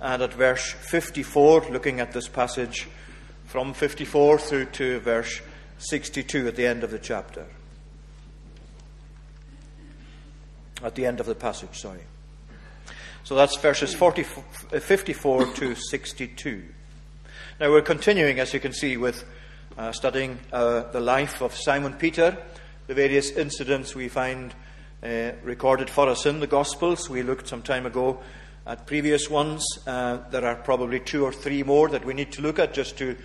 and 0.00 0.22
at 0.22 0.32
verse 0.32 0.70
54, 0.70 1.66
looking 1.70 2.00
at 2.00 2.12
this 2.12 2.28
passage 2.28 2.88
from 3.46 3.74
54 3.74 4.38
through 4.38 4.64
to 4.66 5.00
verse 5.00 5.40
62 5.78 6.48
at 6.48 6.56
the 6.56 6.66
end 6.66 6.82
of 6.84 6.90
the 6.90 6.98
chapter. 6.98 7.46
At 10.82 10.94
the 10.94 11.04
end 11.04 11.20
of 11.20 11.26
the 11.26 11.34
passage, 11.34 11.78
sorry. 11.78 12.00
So 13.24 13.34
that's 13.34 13.56
verses 13.58 13.94
40, 13.94 14.22
54 14.22 15.46
to 15.54 15.74
62. 15.74 16.64
Now 17.60 17.70
we're 17.70 17.82
continuing, 17.82 18.40
as 18.40 18.54
you 18.54 18.60
can 18.60 18.72
see, 18.72 18.96
with 18.96 19.24
uh, 19.76 19.92
studying 19.92 20.38
uh, 20.52 20.90
the 20.92 21.00
life 21.00 21.42
of 21.42 21.54
Simon 21.54 21.92
Peter, 21.92 22.38
the 22.86 22.94
various 22.94 23.30
incidents 23.30 23.94
we 23.94 24.08
find 24.08 24.54
uh, 25.02 25.32
recorded 25.42 25.90
for 25.90 26.08
us 26.08 26.24
in 26.24 26.40
the 26.40 26.46
Gospels. 26.46 27.10
We 27.10 27.22
looked 27.22 27.48
some 27.48 27.62
time 27.62 27.84
ago 27.84 28.20
at 28.66 28.86
previous 28.86 29.30
ones. 29.30 29.64
Uh, 29.86 30.18
there 30.30 30.44
are 30.44 30.56
probably 30.56 31.00
two 31.00 31.24
or 31.24 31.32
three 31.32 31.62
more 31.62 31.88
that 31.88 32.04
we 32.04 32.14
need 32.14 32.32
to 32.32 32.42
look 32.42 32.58
at 32.58 32.74
just 32.74 32.98
to 32.98 33.16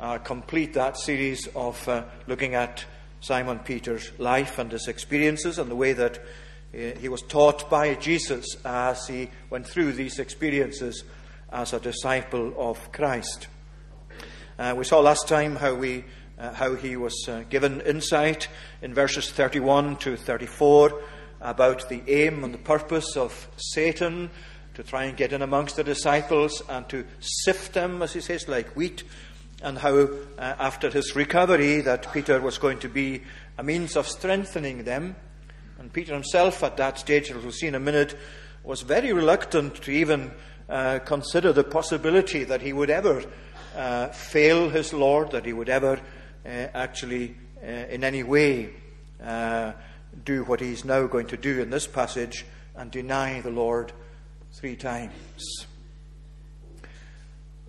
uh, 0.00 0.18
complete 0.18 0.74
that 0.74 0.96
series 0.96 1.46
of 1.54 1.88
uh, 1.88 2.04
looking 2.26 2.54
at 2.54 2.84
Simon 3.20 3.58
Peter's 3.60 4.10
life 4.18 4.58
and 4.58 4.70
his 4.72 4.88
experiences 4.88 5.58
and 5.58 5.70
the 5.70 5.76
way 5.76 5.92
that 5.92 6.18
uh, 6.18 6.98
he 6.98 7.08
was 7.08 7.22
taught 7.22 7.70
by 7.70 7.94
Jesus 7.94 8.56
as 8.64 9.06
he 9.06 9.30
went 9.48 9.66
through 9.66 9.92
these 9.92 10.18
experiences 10.18 11.04
as 11.50 11.72
a 11.72 11.80
disciple 11.80 12.52
of 12.56 12.92
Christ. 12.92 13.46
Uh, 14.58 14.74
we 14.76 14.84
saw 14.84 15.00
last 15.00 15.28
time 15.28 15.56
how 15.56 15.74
we 15.74 16.04
uh, 16.38 16.52
how 16.52 16.74
he 16.74 16.96
was 16.96 17.28
given 17.50 17.80
insight 17.82 18.48
in 18.80 18.94
verses 18.94 19.30
31 19.30 19.96
to 19.96 20.16
34 20.16 21.00
about 21.40 21.88
the 21.88 22.02
aim 22.08 22.42
and 22.42 22.54
the 22.54 22.58
purpose 22.58 23.16
of 23.16 23.48
Satan 23.56 24.30
to 24.74 24.82
try 24.82 25.04
and 25.04 25.16
get 25.16 25.32
in 25.32 25.42
amongst 25.42 25.76
the 25.76 25.84
disciples 25.84 26.62
and 26.68 26.88
to 26.88 27.04
sift 27.20 27.74
them, 27.74 28.02
as 28.02 28.12
he 28.12 28.20
says, 28.20 28.48
like 28.48 28.68
wheat, 28.76 29.04
and 29.62 29.78
how 29.78 29.96
uh, 29.96 30.08
after 30.38 30.90
his 30.90 31.14
recovery 31.14 31.80
that 31.82 32.12
Peter 32.12 32.40
was 32.40 32.58
going 32.58 32.78
to 32.80 32.88
be 32.88 33.22
a 33.58 33.62
means 33.62 33.96
of 33.96 34.08
strengthening 34.08 34.84
them. 34.84 35.14
And 35.78 35.92
Peter 35.92 36.14
himself, 36.14 36.62
at 36.62 36.76
that 36.78 36.98
stage, 36.98 37.30
as 37.30 37.42
we'll 37.42 37.52
see 37.52 37.66
in 37.66 37.74
a 37.74 37.80
minute, 37.80 38.16
was 38.64 38.82
very 38.82 39.12
reluctant 39.12 39.76
to 39.82 39.90
even 39.90 40.32
uh, 40.68 41.00
consider 41.00 41.52
the 41.52 41.64
possibility 41.64 42.44
that 42.44 42.62
he 42.62 42.72
would 42.72 42.90
ever 42.90 43.24
uh, 43.76 44.08
fail 44.08 44.68
his 44.68 44.92
Lord, 44.92 45.32
that 45.32 45.44
he 45.44 45.52
would 45.52 45.68
ever 45.68 46.00
uh, 46.44 46.48
actually, 46.48 47.36
uh, 47.62 47.66
in 47.66 48.04
any 48.04 48.22
way, 48.22 48.70
uh, 49.22 49.72
do 50.24 50.44
what 50.44 50.60
he's 50.60 50.84
now 50.84 51.06
going 51.06 51.26
to 51.28 51.36
do 51.36 51.60
in 51.60 51.70
this 51.70 51.86
passage 51.86 52.44
and 52.76 52.90
deny 52.90 53.40
the 53.40 53.50
Lord 53.50 53.92
three 54.52 54.76
times. 54.76 55.66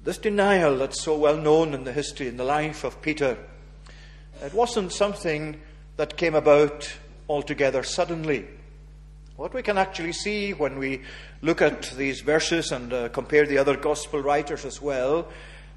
This 0.03 0.17
denial 0.17 0.77
that's 0.77 1.01
so 1.01 1.17
well 1.17 1.37
known 1.37 1.73
in 1.73 1.85
the 1.85 1.93
history 1.93 2.27
and 2.27 2.37
the 2.37 2.43
life 2.43 2.83
of 2.83 3.01
Peter, 3.01 3.37
it 4.43 4.53
wasn't 4.53 4.91
something 4.91 5.59
that 5.95 6.17
came 6.17 6.35
about 6.35 6.91
altogether 7.29 7.83
suddenly. 7.83 8.45
What 9.37 9.53
we 9.53 9.63
can 9.63 9.77
actually 9.77 10.13
see 10.13 10.53
when 10.53 10.77
we 10.77 11.01
look 11.41 11.61
at 11.61 11.83
these 11.97 12.21
verses 12.21 12.71
and 12.71 12.91
uh, 12.91 13.09
compare 13.09 13.45
the 13.45 13.57
other 13.57 13.77
gospel 13.77 14.21
writers 14.21 14.65
as 14.65 14.81
well, 14.81 15.27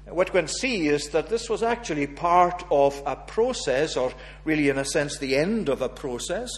what 0.09 0.33
we 0.33 0.39
can 0.39 0.47
see 0.47 0.87
is 0.87 1.09
that 1.09 1.29
this 1.29 1.49
was 1.49 1.63
actually 1.63 2.07
part 2.07 2.63
of 2.69 3.01
a 3.05 3.15
process, 3.15 3.97
or 3.97 4.13
really, 4.45 4.69
in 4.69 4.77
a 4.77 4.85
sense, 4.85 5.17
the 5.17 5.35
end 5.35 5.69
of 5.69 5.81
a 5.81 5.89
process, 5.89 6.49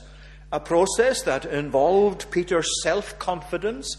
a 0.52 0.59
process 0.59 1.22
that 1.23 1.45
involved 1.45 2.30
Peter's 2.31 2.69
self 2.84 3.17
confidence 3.17 3.97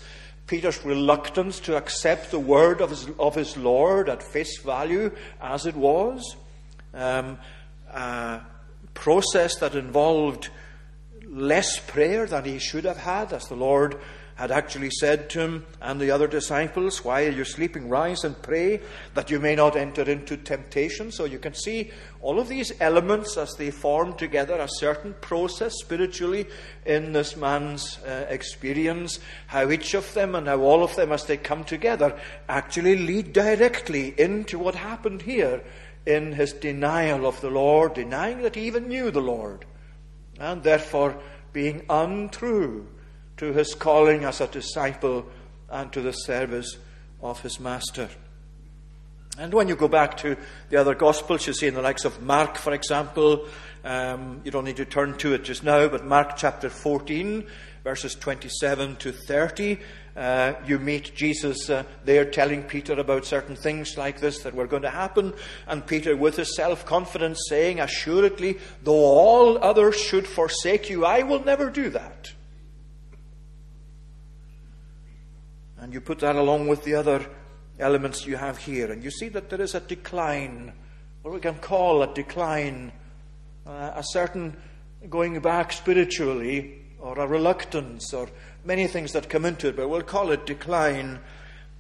Peter's 0.51 0.85
reluctance 0.85 1.61
to 1.61 1.77
accept 1.77 2.33
the 2.33 2.39
word 2.41 2.81
of 2.81 2.91
his, 2.91 3.09
of 3.21 3.37
his 3.37 3.57
Lord 3.57 4.09
at 4.09 4.21
face 4.21 4.59
value 4.59 5.13
as 5.41 5.65
it 5.65 5.77
was, 5.77 6.35
um, 6.93 7.39
a 7.89 8.41
process 8.93 9.55
that 9.61 9.77
involved 9.77 10.49
less 11.25 11.79
prayer 11.79 12.27
than 12.27 12.45
he 12.45 12.59
should 12.59 12.85
have 12.85 12.97
had, 12.97 13.33
as 13.33 13.47
the 13.47 13.55
Lord 13.55 14.01
had 14.41 14.51
actually 14.51 14.89
said 14.89 15.29
to 15.29 15.39
him 15.39 15.67
and 15.83 16.01
the 16.01 16.11
other 16.11 16.27
disciples, 16.27 17.05
While 17.05 17.31
you're 17.35 17.45
sleeping, 17.45 17.91
rise 17.91 18.25
and 18.25 18.41
pray 18.41 18.81
that 19.13 19.31
you 19.31 19.39
may 19.39 19.55
not 19.55 19.77
enter 19.77 20.01
into 20.01 20.39
temptation. 20.39 21.13
So 21.13 21.27
you 21.27 21.39
can 21.39 21.53
see 21.53 21.91
all 22.23 22.41
of 22.41 22.49
these 22.49 22.73
elements 22.81 23.37
as 23.37 23.53
they 23.59 23.71
form 23.71 24.15
together 24.15 24.55
a 24.55 24.67
certain 24.67 25.15
process 25.21 25.75
spiritually 25.79 26.47
in 26.87 27.13
this 27.13 27.37
man's 27.37 27.99
uh, 27.99 28.25
experience, 28.31 29.21
how 29.47 29.71
each 29.71 29.93
of 29.93 30.11
them 30.15 30.35
and 30.35 30.47
how 30.47 30.61
all 30.61 30.83
of 30.83 30.97
them, 30.97 31.13
as 31.13 31.27
they 31.27 31.37
come 31.37 31.63
together, 31.63 32.19
actually 32.49 32.97
lead 32.97 33.35
directly 33.35 34.15
into 34.17 34.59
what 34.59 34.75
happened 34.75 35.21
here 35.21 35.63
in 36.07 36.33
his 36.33 36.55
denial 36.55 37.27
of 37.27 37.39
the 37.43 37.51
Lord, 37.51 37.93
denying 37.93 38.41
that 38.41 38.55
he 38.55 38.63
even 38.63 38.89
knew 38.89 39.11
the 39.11 39.21
Lord, 39.21 39.67
and 40.39 40.63
therefore 40.63 41.21
being 41.53 41.85
untrue 41.91 42.89
to 43.41 43.55
his 43.55 43.75
calling 43.75 44.25
as 44.25 44.43
a 44.43 44.47
disciple 44.47 45.25
and 45.71 45.91
to 45.91 46.03
the 46.03 46.13
service 46.13 46.77
of 47.23 47.41
his 47.41 47.59
master. 47.59 48.07
And 49.39 49.55
when 49.55 49.67
you 49.67 49.77
go 49.77 49.89
back 49.89 50.19
to 50.19 50.37
the 50.69 50.77
other 50.77 50.95
Gospels, 50.95 51.47
you 51.47 51.55
see 51.55 51.67
in 51.67 51.73
the 51.73 51.81
likes 51.81 52.05
of 52.05 52.21
Mark, 52.21 52.59
for 52.59 52.75
example, 52.75 53.49
um, 53.83 54.43
you 54.45 54.51
don't 54.51 54.67
need 54.67 54.77
to 54.77 54.85
turn 54.85 55.17
to 55.19 55.33
it 55.33 55.45
just 55.45 55.65
now, 55.65 55.89
but 55.89 56.05
Mark 56.05 56.37
chapter 56.37 56.69
14, 56.69 57.47
verses 57.83 58.15
27 58.15 58.97
to 58.97 59.11
30, 59.11 59.79
uh, 60.17 60.53
you 60.67 60.79
meet 60.79 61.15
Jesus 61.15 61.71
uh, 61.71 61.85
there 62.05 62.27
telling 62.27 62.63
Peter 62.65 62.93
about 62.93 63.25
certain 63.25 63.57
things 63.57 63.97
like 63.97 64.21
this 64.21 64.43
that 64.43 64.55
were 64.55 64.67
going 64.67 64.83
to 64.83 64.91
happen. 64.91 65.33
And 65.67 65.87
Peter, 65.87 66.15
with 66.15 66.37
his 66.37 66.55
self 66.55 66.85
confidence, 66.85 67.41
saying, 67.49 67.81
Assuredly, 67.81 68.59
though 68.83 68.93
all 68.93 69.57
others 69.65 69.97
should 69.97 70.27
forsake 70.27 70.91
you, 70.91 71.07
I 71.07 71.23
will 71.23 71.43
never 71.43 71.71
do 71.71 71.89
that. 71.89 72.35
And 75.81 75.93
you 75.95 76.01
put 76.01 76.19
that 76.21 76.37
along 76.37 76.69
with 76.69 76.85
the 76.85 76.95
other 76.95 77.27
elements 77.79 78.27
you 78.27 78.37
have 78.37 78.59
here, 78.59 78.93
and 78.93 79.03
you 79.03 79.11
see 79.11 79.29
that 79.31 79.49
there 79.49 79.61
is 79.61 79.75
a 79.75 79.81
decline, 79.81 80.73
what 81.23 81.33
we 81.33 81.41
can 81.41 81.57
call 81.57 82.03
a 82.03 82.15
decline, 82.15 82.93
uh, 83.67 83.93
a 83.95 84.03
certain 84.11 84.57
going 85.09 85.41
back 85.41 85.73
spiritually, 85.73 86.83
or 86.99 87.19
a 87.19 87.27
reluctance, 87.27 88.13
or 88.13 88.29
many 88.65 88.87
things 88.87 89.13
that 89.13 89.31
come 89.31 89.47
into 89.47 89.69
it, 89.69 89.77
but 89.77 89.89
we'll 89.89 90.03
call 90.03 90.31
it 90.31 90.45
decline 90.45 91.19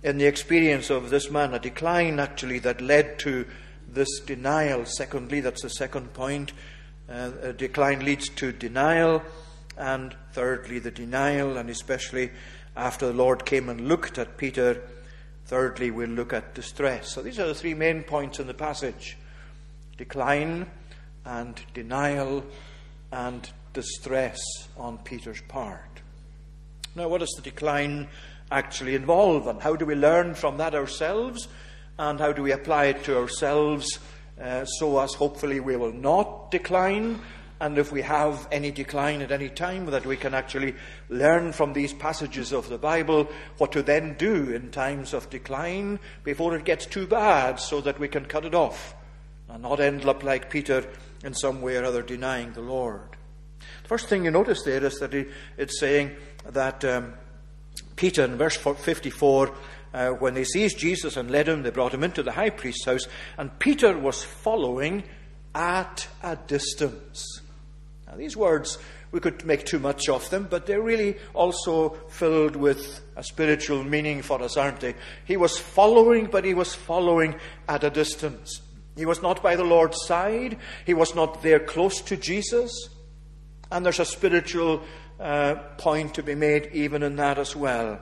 in 0.02 0.16
the 0.16 0.24
experience 0.24 0.88
of 0.88 1.10
this 1.10 1.30
man, 1.30 1.52
a 1.52 1.58
decline 1.58 2.18
actually 2.18 2.58
that 2.60 2.80
led 2.80 3.18
to 3.18 3.46
this 3.86 4.20
denial. 4.20 4.86
Secondly, 4.86 5.40
that's 5.40 5.62
the 5.62 5.68
second 5.68 6.14
point. 6.14 6.52
Uh, 7.08 7.32
a 7.42 7.52
decline 7.52 8.02
leads 8.04 8.28
to 8.30 8.52
denial. 8.52 9.22
And 9.76 10.14
thirdly, 10.32 10.78
the 10.78 10.90
denial, 10.90 11.56
and 11.56 11.68
especially 11.68 12.30
after 12.76 13.06
the 13.06 13.12
Lord 13.12 13.44
came 13.44 13.68
and 13.68 13.88
looked 13.88 14.18
at 14.18 14.36
Peter. 14.36 14.82
Thirdly, 15.46 15.90
we'll 15.90 16.10
look 16.10 16.32
at 16.32 16.54
distress. 16.54 17.10
So 17.10 17.22
these 17.22 17.38
are 17.38 17.46
the 17.46 17.54
three 17.54 17.74
main 17.74 18.02
points 18.02 18.38
in 18.38 18.46
the 18.46 18.54
passage 18.54 19.16
decline 19.96 20.66
and 21.24 21.60
denial 21.74 22.44
and 23.12 23.50
distress 23.72 24.40
on 24.76 24.98
Peter's 24.98 25.42
part. 25.42 26.00
Now, 26.94 27.08
what 27.08 27.18
does 27.18 27.34
the 27.36 27.42
decline 27.42 28.08
actually 28.50 28.94
involve, 28.94 29.46
and 29.46 29.60
how 29.60 29.76
do 29.76 29.84
we 29.84 29.94
learn 29.94 30.34
from 30.34 30.56
that 30.56 30.74
ourselves, 30.74 31.48
and 31.98 32.18
how 32.18 32.32
do 32.32 32.42
we 32.42 32.52
apply 32.52 32.86
it 32.86 33.04
to 33.04 33.18
ourselves 33.18 33.98
uh, 34.40 34.64
so 34.64 34.98
as 35.00 35.12
hopefully 35.14 35.60
we 35.60 35.76
will 35.76 35.92
not 35.92 36.50
decline 36.50 37.20
and 37.60 37.76
if 37.76 37.92
we 37.92 38.00
have 38.00 38.48
any 38.50 38.70
decline 38.70 39.20
at 39.20 39.30
any 39.30 39.50
time, 39.50 39.86
that 39.86 40.06
we 40.06 40.16
can 40.16 40.32
actually 40.32 40.74
learn 41.10 41.52
from 41.52 41.74
these 41.74 41.92
passages 41.92 42.52
of 42.52 42.70
the 42.70 42.78
Bible 42.78 43.28
what 43.58 43.72
to 43.72 43.82
then 43.82 44.14
do 44.14 44.50
in 44.50 44.70
times 44.70 45.12
of 45.12 45.28
decline 45.28 46.00
before 46.24 46.56
it 46.56 46.64
gets 46.64 46.86
too 46.86 47.06
bad 47.06 47.60
so 47.60 47.82
that 47.82 48.00
we 48.00 48.08
can 48.08 48.24
cut 48.24 48.46
it 48.46 48.54
off 48.54 48.94
and 49.48 49.62
not 49.62 49.78
end 49.78 50.06
up 50.06 50.22
like 50.22 50.48
Peter 50.48 50.86
in 51.22 51.34
some 51.34 51.60
way 51.60 51.76
or 51.76 51.84
other 51.84 52.02
denying 52.02 52.52
the 52.54 52.62
Lord. 52.62 53.16
The 53.82 53.88
first 53.88 54.06
thing 54.06 54.24
you 54.24 54.30
notice 54.30 54.62
there 54.62 54.82
is 54.82 54.98
that 55.00 55.12
it's 55.58 55.78
saying 55.78 56.16
that 56.46 56.82
um, 56.84 57.12
Peter, 57.96 58.24
in 58.24 58.38
verse 58.38 58.56
54, 58.56 59.54
uh, 59.92 60.08
when 60.10 60.32
they 60.32 60.44
seized 60.44 60.78
Jesus 60.78 61.18
and 61.18 61.30
led 61.30 61.48
him, 61.48 61.62
they 61.62 61.70
brought 61.70 61.92
him 61.92 62.04
into 62.04 62.22
the 62.22 62.32
high 62.32 62.48
priest's 62.48 62.86
house, 62.86 63.06
and 63.36 63.58
Peter 63.58 63.98
was 63.98 64.24
following 64.24 65.02
at 65.54 66.08
a 66.22 66.36
distance. 66.36 67.42
Now, 68.10 68.16
these 68.16 68.36
words, 68.36 68.76
we 69.12 69.20
could 69.20 69.44
make 69.44 69.64
too 69.64 69.78
much 69.78 70.08
of 70.08 70.28
them, 70.30 70.48
but 70.50 70.66
they're 70.66 70.82
really 70.82 71.16
also 71.32 71.90
filled 72.08 72.56
with 72.56 73.00
a 73.14 73.22
spiritual 73.22 73.84
meaning 73.84 74.22
for 74.22 74.42
us, 74.42 74.56
aren't 74.56 74.80
they? 74.80 74.96
He 75.24 75.36
was 75.36 75.58
following, 75.58 76.26
but 76.26 76.44
he 76.44 76.54
was 76.54 76.74
following 76.74 77.36
at 77.68 77.84
a 77.84 77.90
distance. 77.90 78.62
He 78.96 79.06
was 79.06 79.22
not 79.22 79.44
by 79.44 79.54
the 79.54 79.64
Lord's 79.64 80.04
side, 80.06 80.58
he 80.84 80.94
was 80.94 81.14
not 81.14 81.42
there 81.42 81.60
close 81.60 82.00
to 82.02 82.16
Jesus. 82.16 82.72
And 83.70 83.86
there's 83.86 84.00
a 84.00 84.04
spiritual 84.04 84.82
uh, 85.20 85.54
point 85.78 86.14
to 86.14 86.24
be 86.24 86.34
made 86.34 86.70
even 86.72 87.04
in 87.04 87.14
that 87.16 87.38
as 87.38 87.54
well. 87.54 88.00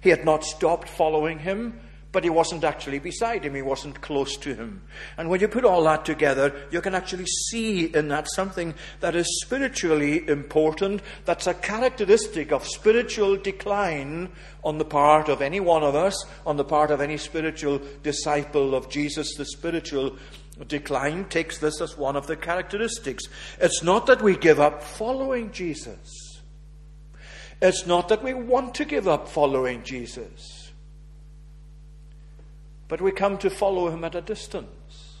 He 0.00 0.08
had 0.08 0.24
not 0.24 0.42
stopped 0.42 0.88
following 0.88 1.38
him, 1.38 1.78
but 2.12 2.24
he 2.24 2.30
wasn't 2.30 2.64
actually 2.64 2.98
beside 2.98 3.44
him, 3.44 3.54
he 3.54 3.62
wasn't 3.62 4.00
close 4.00 4.36
to 4.38 4.54
him. 4.54 4.82
And 5.16 5.30
when 5.30 5.40
you 5.40 5.48
put 5.48 5.64
all 5.64 5.84
that 5.84 6.04
together, 6.04 6.54
you 6.70 6.80
can 6.80 6.94
actually 6.94 7.26
see 7.26 7.84
in 7.84 8.08
that 8.08 8.28
something 8.34 8.74
that 8.98 9.14
is 9.14 9.40
spiritually 9.42 10.28
important, 10.28 11.02
that's 11.24 11.46
a 11.46 11.54
characteristic 11.54 12.50
of 12.50 12.66
spiritual 12.66 13.36
decline 13.36 14.30
on 14.64 14.78
the 14.78 14.84
part 14.84 15.28
of 15.28 15.40
any 15.40 15.60
one 15.60 15.84
of 15.84 15.94
us, 15.94 16.24
on 16.44 16.56
the 16.56 16.64
part 16.64 16.90
of 16.90 17.00
any 17.00 17.16
spiritual 17.16 17.80
disciple 18.02 18.74
of 18.74 18.90
Jesus. 18.90 19.34
The 19.36 19.44
spiritual 19.44 20.16
decline 20.66 21.26
takes 21.26 21.58
this 21.58 21.80
as 21.80 21.96
one 21.96 22.16
of 22.16 22.26
the 22.26 22.36
characteristics. 22.36 23.24
It's 23.60 23.84
not 23.84 24.06
that 24.06 24.20
we 24.20 24.36
give 24.36 24.58
up 24.58 24.82
following 24.82 25.52
Jesus. 25.52 26.42
It's 27.62 27.86
not 27.86 28.08
that 28.08 28.24
we 28.24 28.34
want 28.34 28.74
to 28.76 28.84
give 28.84 29.06
up 29.06 29.28
following 29.28 29.84
Jesus 29.84 30.59
but 32.90 33.00
we 33.00 33.12
come 33.12 33.38
to 33.38 33.48
follow 33.48 33.88
him 33.88 34.02
at 34.02 34.16
a 34.16 34.20
distance. 34.20 35.18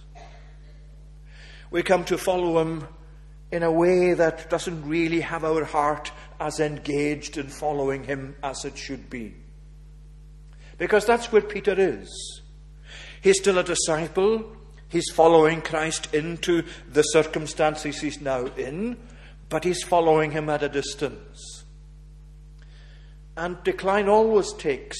We 1.70 1.84
come 1.84 2.04
to 2.06 2.18
follow 2.18 2.60
him 2.60 2.88
in 3.52 3.62
a 3.62 3.70
way 3.70 4.12
that 4.12 4.50
doesn't 4.50 4.88
really 4.88 5.20
have 5.20 5.44
our 5.44 5.62
heart 5.62 6.10
as 6.40 6.58
engaged 6.58 7.38
in 7.38 7.46
following 7.46 8.02
him 8.02 8.34
as 8.42 8.64
it 8.64 8.76
should 8.76 9.08
be. 9.08 9.36
Because 10.78 11.06
that's 11.06 11.30
where 11.30 11.42
Peter 11.42 11.76
is. 11.78 12.42
He's 13.20 13.38
still 13.38 13.58
a 13.58 13.62
disciple. 13.62 14.50
He's 14.88 15.08
following 15.12 15.62
Christ 15.62 16.12
into 16.12 16.64
the 16.90 17.02
circumstances 17.02 18.00
he's 18.00 18.20
now 18.20 18.46
in, 18.46 18.96
but 19.48 19.62
he's 19.62 19.84
following 19.84 20.32
him 20.32 20.48
at 20.48 20.64
a 20.64 20.68
distance. 20.68 21.64
And 23.36 23.62
decline 23.62 24.08
always 24.08 24.52
takes 24.54 24.98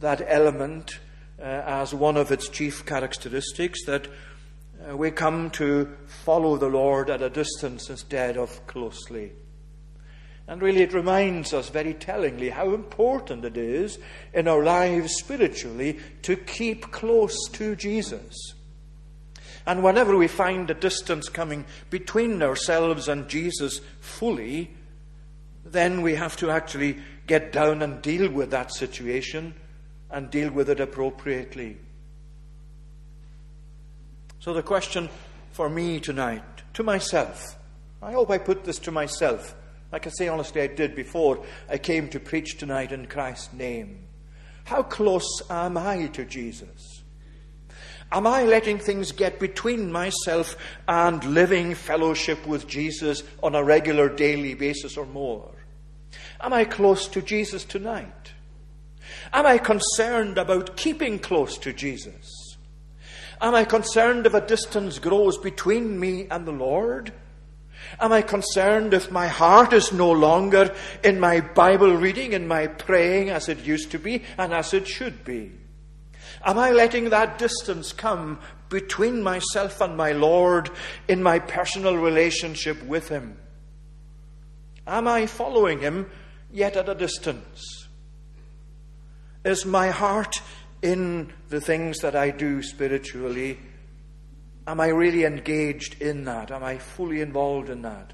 that 0.00 0.20
element 0.26 0.98
as 1.42 1.92
one 1.92 2.16
of 2.16 2.30
its 2.30 2.48
chief 2.48 2.86
characteristics 2.86 3.84
that 3.86 4.06
uh, 4.88 4.96
we 4.96 5.10
come 5.10 5.50
to 5.50 5.92
follow 6.06 6.56
the 6.56 6.68
Lord 6.68 7.10
at 7.10 7.22
a 7.22 7.30
distance 7.30 7.90
instead 7.90 8.36
of 8.36 8.66
closely. 8.66 9.32
And 10.46 10.62
really, 10.62 10.82
it 10.82 10.92
reminds 10.92 11.52
us 11.52 11.68
very 11.68 11.94
tellingly 11.94 12.50
how 12.50 12.74
important 12.74 13.44
it 13.44 13.56
is 13.56 13.98
in 14.32 14.48
our 14.48 14.62
lives 14.62 15.14
spiritually 15.14 15.98
to 16.22 16.36
keep 16.36 16.90
close 16.90 17.48
to 17.52 17.76
Jesus. 17.76 18.54
And 19.66 19.82
whenever 19.82 20.16
we 20.16 20.28
find 20.28 20.70
a 20.70 20.74
distance 20.74 21.28
coming 21.28 21.64
between 21.90 22.42
ourselves 22.42 23.08
and 23.08 23.28
Jesus 23.28 23.80
fully, 24.00 24.72
then 25.64 26.02
we 26.02 26.16
have 26.16 26.36
to 26.38 26.50
actually 26.50 26.98
get 27.26 27.52
down 27.52 27.82
and 27.82 28.02
deal 28.02 28.30
with 28.30 28.50
that 28.50 28.72
situation 28.72 29.54
and 30.12 30.30
deal 30.30 30.52
with 30.52 30.70
it 30.70 30.78
appropriately. 30.78 31.78
So, 34.38 34.52
the 34.52 34.62
question 34.62 35.08
for 35.52 35.68
me 35.68 35.98
tonight, 35.98 36.42
to 36.74 36.82
myself, 36.82 37.58
I 38.02 38.12
hope 38.12 38.30
I 38.30 38.38
put 38.38 38.64
this 38.64 38.78
to 38.80 38.90
myself. 38.90 39.54
Like 39.90 40.06
I 40.06 40.10
say 40.10 40.28
honestly, 40.28 40.62
I 40.62 40.66
did 40.66 40.94
before 40.94 41.44
I 41.68 41.78
came 41.78 42.08
to 42.08 42.20
preach 42.20 42.58
tonight 42.58 42.92
in 42.92 43.06
Christ's 43.06 43.52
name. 43.52 44.06
How 44.64 44.82
close 44.82 45.42
am 45.50 45.76
I 45.76 46.06
to 46.08 46.24
Jesus? 46.24 47.02
Am 48.10 48.26
I 48.26 48.42
letting 48.42 48.78
things 48.78 49.12
get 49.12 49.40
between 49.40 49.90
myself 49.90 50.56
and 50.86 51.22
living 51.24 51.74
fellowship 51.74 52.46
with 52.46 52.66
Jesus 52.66 53.22
on 53.42 53.54
a 53.54 53.64
regular 53.64 54.08
daily 54.08 54.54
basis 54.54 54.96
or 54.96 55.06
more? 55.06 55.50
Am 56.40 56.52
I 56.52 56.64
close 56.64 57.08
to 57.08 57.22
Jesus 57.22 57.64
tonight? 57.64 58.31
Am 59.32 59.46
I 59.46 59.58
concerned 59.58 60.38
about 60.38 60.76
keeping 60.76 61.18
close 61.18 61.58
to 61.58 61.72
Jesus? 61.72 62.56
Am 63.40 63.54
I 63.54 63.64
concerned 63.64 64.26
if 64.26 64.34
a 64.34 64.46
distance 64.46 64.98
grows 64.98 65.36
between 65.38 65.98
me 65.98 66.26
and 66.30 66.46
the 66.46 66.52
Lord? 66.52 67.12
Am 68.00 68.12
I 68.12 68.22
concerned 68.22 68.94
if 68.94 69.10
my 69.10 69.26
heart 69.26 69.72
is 69.72 69.92
no 69.92 70.10
longer 70.10 70.74
in 71.02 71.18
my 71.18 71.40
Bible 71.40 71.96
reading, 71.96 72.32
in 72.32 72.46
my 72.46 72.66
praying 72.66 73.30
as 73.30 73.48
it 73.48 73.64
used 73.64 73.90
to 73.90 73.98
be 73.98 74.22
and 74.38 74.52
as 74.52 74.72
it 74.72 74.86
should 74.86 75.24
be? 75.24 75.52
Am 76.44 76.58
I 76.58 76.70
letting 76.70 77.10
that 77.10 77.38
distance 77.38 77.92
come 77.92 78.40
between 78.68 79.22
myself 79.22 79.80
and 79.80 79.96
my 79.96 80.12
Lord 80.12 80.70
in 81.08 81.22
my 81.22 81.38
personal 81.38 81.96
relationship 81.96 82.82
with 82.84 83.08
Him? 83.08 83.36
Am 84.86 85.06
I 85.06 85.26
following 85.26 85.80
Him 85.80 86.10
yet 86.52 86.76
at 86.76 86.88
a 86.88 86.94
distance? 86.94 87.81
Is 89.44 89.66
my 89.66 89.88
heart 89.88 90.40
in 90.82 91.32
the 91.48 91.60
things 91.60 91.98
that 91.98 92.14
I 92.14 92.30
do 92.30 92.62
spiritually? 92.62 93.58
Am 94.68 94.80
I 94.80 94.88
really 94.88 95.24
engaged 95.24 96.00
in 96.00 96.24
that? 96.26 96.52
Am 96.52 96.62
I 96.62 96.78
fully 96.78 97.20
involved 97.20 97.68
in 97.68 97.82
that? 97.82 98.12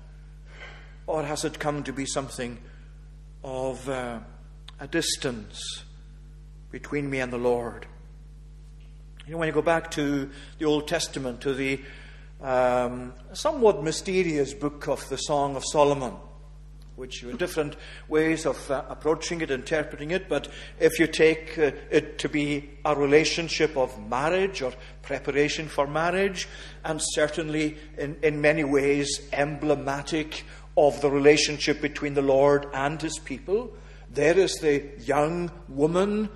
Or 1.07 1.23
has 1.23 1.45
it 1.45 1.59
come 1.59 1.83
to 1.85 1.93
be 1.93 2.07
something 2.07 2.57
of 3.45 3.87
uh, 3.91 4.21
a 4.81 4.87
distance 4.87 5.85
between 6.71 7.11
me 7.11 7.21
and 7.21 7.31
the 7.31 7.39
Lord? 7.39 7.87
You 9.27 9.33
know, 9.33 9.39
when 9.39 9.49
you 9.49 9.53
go 9.53 9.61
back 9.61 9.91
to 9.93 10.31
the 10.59 10.65
Old 10.65 10.89
Testament, 10.89 11.43
to 11.43 11.53
the 11.53 11.81
um, 12.41 13.13
somewhat 13.35 13.83
mysterious 13.83 14.55
book 14.55 14.89
of 14.89 15.07
the 15.11 15.19
Song 15.19 15.57
of 15.57 15.65
Solomon, 15.67 16.15
which 16.99 17.23
are 17.23 17.33
different 17.33 17.77
ways 18.09 18.45
of 18.45 18.71
uh, 18.71 18.83
approaching 18.89 19.41
it, 19.41 19.53
interpreting 19.53 20.11
it. 20.11 20.29
But 20.29 20.49
if 20.81 20.99
you 20.99 21.07
take 21.07 21.57
uh, 21.57 21.71
it 21.91 22.19
to 22.19 22.29
be 22.29 22.71
a 22.85 22.95
relationship 22.97 23.77
of 23.77 23.97
marriage 24.09 24.63
or 24.63 24.73
preparation 25.03 25.69
for 25.69 25.87
marriage, 25.87 26.49
and 26.85 27.01
certainly 27.01 27.79
in, 27.97 28.17
in 28.23 28.41
many 28.41 28.65
ways 28.65 29.21
emblematic 29.33 30.45
of 30.77 31.01
the 31.01 31.11
relationship 31.11 31.81
between 31.81 32.15
the 32.15 32.23
Lord 32.23 32.67
and 32.75 33.01
his 33.01 33.19
people, 33.19 33.73
there 34.11 34.37
is 34.37 34.55
the 34.57 34.85
young 34.99 35.53
woman 35.69 36.29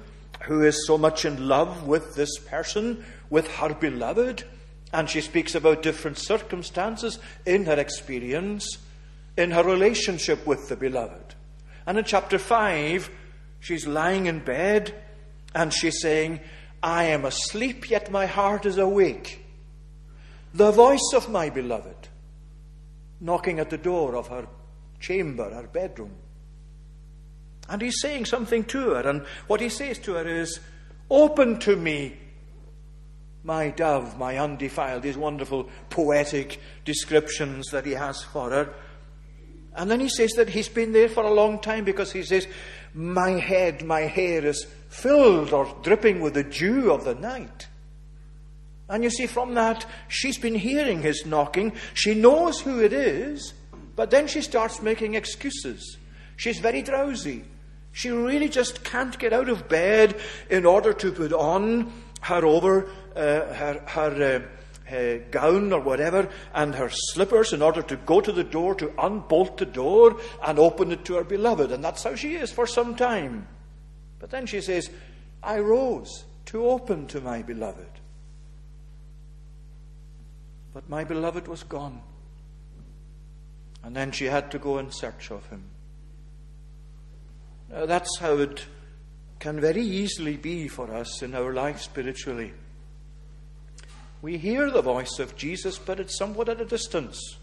who 0.45 0.63
is 0.63 0.87
so 0.87 0.97
much 0.97 1.25
in 1.25 1.49
love 1.49 1.89
with 1.89 2.15
this 2.15 2.39
person, 2.39 3.05
with 3.31 3.49
her 3.57 3.75
beloved. 3.75 4.45
And 4.93 5.09
she 5.09 5.23
speaks 5.23 5.55
about 5.55 5.83
different 5.83 6.19
circumstances 6.19 7.19
in 7.47 7.65
her 7.65 7.79
experience 7.79 8.79
in 9.37 9.51
her 9.51 9.63
relationship 9.63 10.47
with 10.47 10.69
the 10.69 10.77
beloved. 10.77 11.35
And 11.87 11.99
in 11.99 12.05
chapter 12.05 12.39
5, 12.39 13.11
she's 13.61 13.87
lying 13.87 14.27
in 14.27 14.41
bed 14.41 14.95
and 15.55 15.73
she's 15.73 16.01
saying, 16.01 16.41
I 16.83 17.05
am 17.05 17.25
asleep, 17.25 17.91
yet 17.91 18.11
my 18.11 18.27
heart 18.27 18.67
is 18.67 18.79
awake. 18.79 19.45
The 20.55 20.73
voice 20.73 21.13
of 21.15 21.31
my 21.31 21.51
beloved 21.51 22.09
knocking 23.23 23.61
at 23.61 23.71
the 23.71 23.79
door 23.79 24.17
of 24.17 24.27
her 24.27 24.47
chamber, 25.01 25.49
her 25.49 25.69
bedroom. 25.69 26.13
And 27.69 27.81
he's 27.81 28.01
saying 28.01 28.27
something 28.27 28.65
to 28.65 28.91
her, 28.91 29.09
and 29.09 29.25
what 29.47 29.61
he 29.61 29.69
says 29.69 29.99
to 30.01 30.15
her 30.15 30.27
is, 30.27 30.59
Open 31.09 31.59
to 31.61 31.77
me, 31.77 32.17
my 33.45 33.71
dove, 33.71 34.19
my 34.19 34.39
undefiled, 34.39 35.03
these 35.03 35.17
wonderful 35.17 35.71
poetic 35.89 36.61
descriptions 36.85 37.71
that 37.71 37.87
he 37.87 37.93
has 37.93 38.23
for 38.23 38.51
her. 38.51 38.75
And 39.75 39.91
then 39.91 40.01
he 40.01 40.09
says 40.09 40.33
that 40.33 40.51
he's 40.51 40.69
been 40.69 40.93
there 40.93 41.09
for 41.09 41.25
a 41.25 41.33
long 41.33 41.59
time 41.59 41.85
because 41.85 42.13
he 42.13 42.23
says, 42.23 42.47
My 42.95 43.31
head, 43.31 43.85
my 43.85 44.01
hair 44.01 44.45
is 44.45 44.67
filled 44.89 45.53
or 45.53 45.75
dripping 45.83 46.21
with 46.21 46.35
the 46.35 46.45
dew 46.45 46.93
of 46.93 47.05
the 47.05 47.15
night. 47.15 47.69
And 48.89 49.03
you 49.03 49.11
see, 49.11 49.27
from 49.27 49.55
that, 49.55 49.87
she's 50.09 50.37
been 50.37 50.55
hearing 50.55 51.01
his 51.01 51.25
knocking. 51.25 51.73
She 51.95 52.15
knows 52.15 52.61
who 52.61 52.81
it 52.81 52.93
is, 52.93 53.55
but 53.97 54.11
then 54.11 54.27
she 54.27 54.43
starts 54.43 54.83
making 54.83 55.15
excuses. 55.15 55.97
She's 56.37 56.59
very 56.59 56.83
drowsy. 56.83 57.45
She 57.93 58.11
really 58.11 58.49
just 58.49 58.85
can't 58.85 59.19
get 59.19 59.33
out 59.33 59.49
of 59.49 59.69
bed 59.69 60.21
in 60.51 60.67
order 60.67 60.93
to 60.93 61.13
put 61.13 61.33
on 61.33 61.93
her 62.23 62.45
over, 62.45 62.91
uh, 63.17 63.55
her, 63.55 63.83
her 63.87 64.37
uh, 64.37 64.62
uh, 64.93 65.19
gown 65.31 65.73
or 65.73 65.81
whatever 65.81 66.29
and 66.55 66.75
her 66.75 66.91
slippers 66.91 67.53
in 67.53 67.63
order 67.63 67.83
to 67.83 67.97
go 67.97 68.21
to 68.21 68.33
the 68.33 68.45
door, 68.45 68.75
to 68.75 68.93
unbolt 68.99 69.57
the 69.57 69.67
door 69.67 70.21
and 70.45 70.59
open 70.59 70.93
it 70.93 71.05
to 71.07 71.15
her 71.15 71.25
beloved. 71.25 71.73
And 71.73 71.83
that's 71.83 72.05
how 72.05 72.15
she 72.15 72.35
is 72.35 72.53
for 72.53 72.67
some 72.67 72.95
time. 72.95 73.49
But 74.19 74.31
then 74.31 74.47
she 74.47 74.61
says, 74.61 74.91
I 75.43 75.59
rose 75.59 76.25
to 76.47 76.67
open 76.69 77.07
to 77.09 77.21
my 77.21 77.43
beloved. 77.43 78.01
But 80.75 80.89
my 80.89 81.05
beloved 81.05 81.49
was 81.49 81.63
gone. 81.63 82.01
And 83.83 83.97
then 83.97 84.13
she 84.13 84.27
had 84.27 84.51
to 84.53 84.59
go 84.59 84.79
in 84.79 84.91
search 84.91 85.31
of 85.31 85.47
him. 85.49 85.65
Now, 87.71 87.87
that's 87.87 88.19
how 88.21 88.37
it 88.39 88.65
can 89.39 89.61
very 89.61 89.83
easily 89.83 90.37
be 90.37 90.69
for 90.69 90.93
us 90.95 91.23
in 91.23 91.35
our 91.35 91.53
life 91.53 91.81
spiritually. 91.81 92.53
We 94.23 94.39
hear 94.39 94.71
the 94.71 94.83
voice 94.83 95.19
of 95.19 95.37
Jesus, 95.37 95.79
but 95.79 96.01
it's 96.01 96.17
somewhat 96.17 96.49
at 96.49 96.61
a 96.61 96.65
distance. 96.65 97.37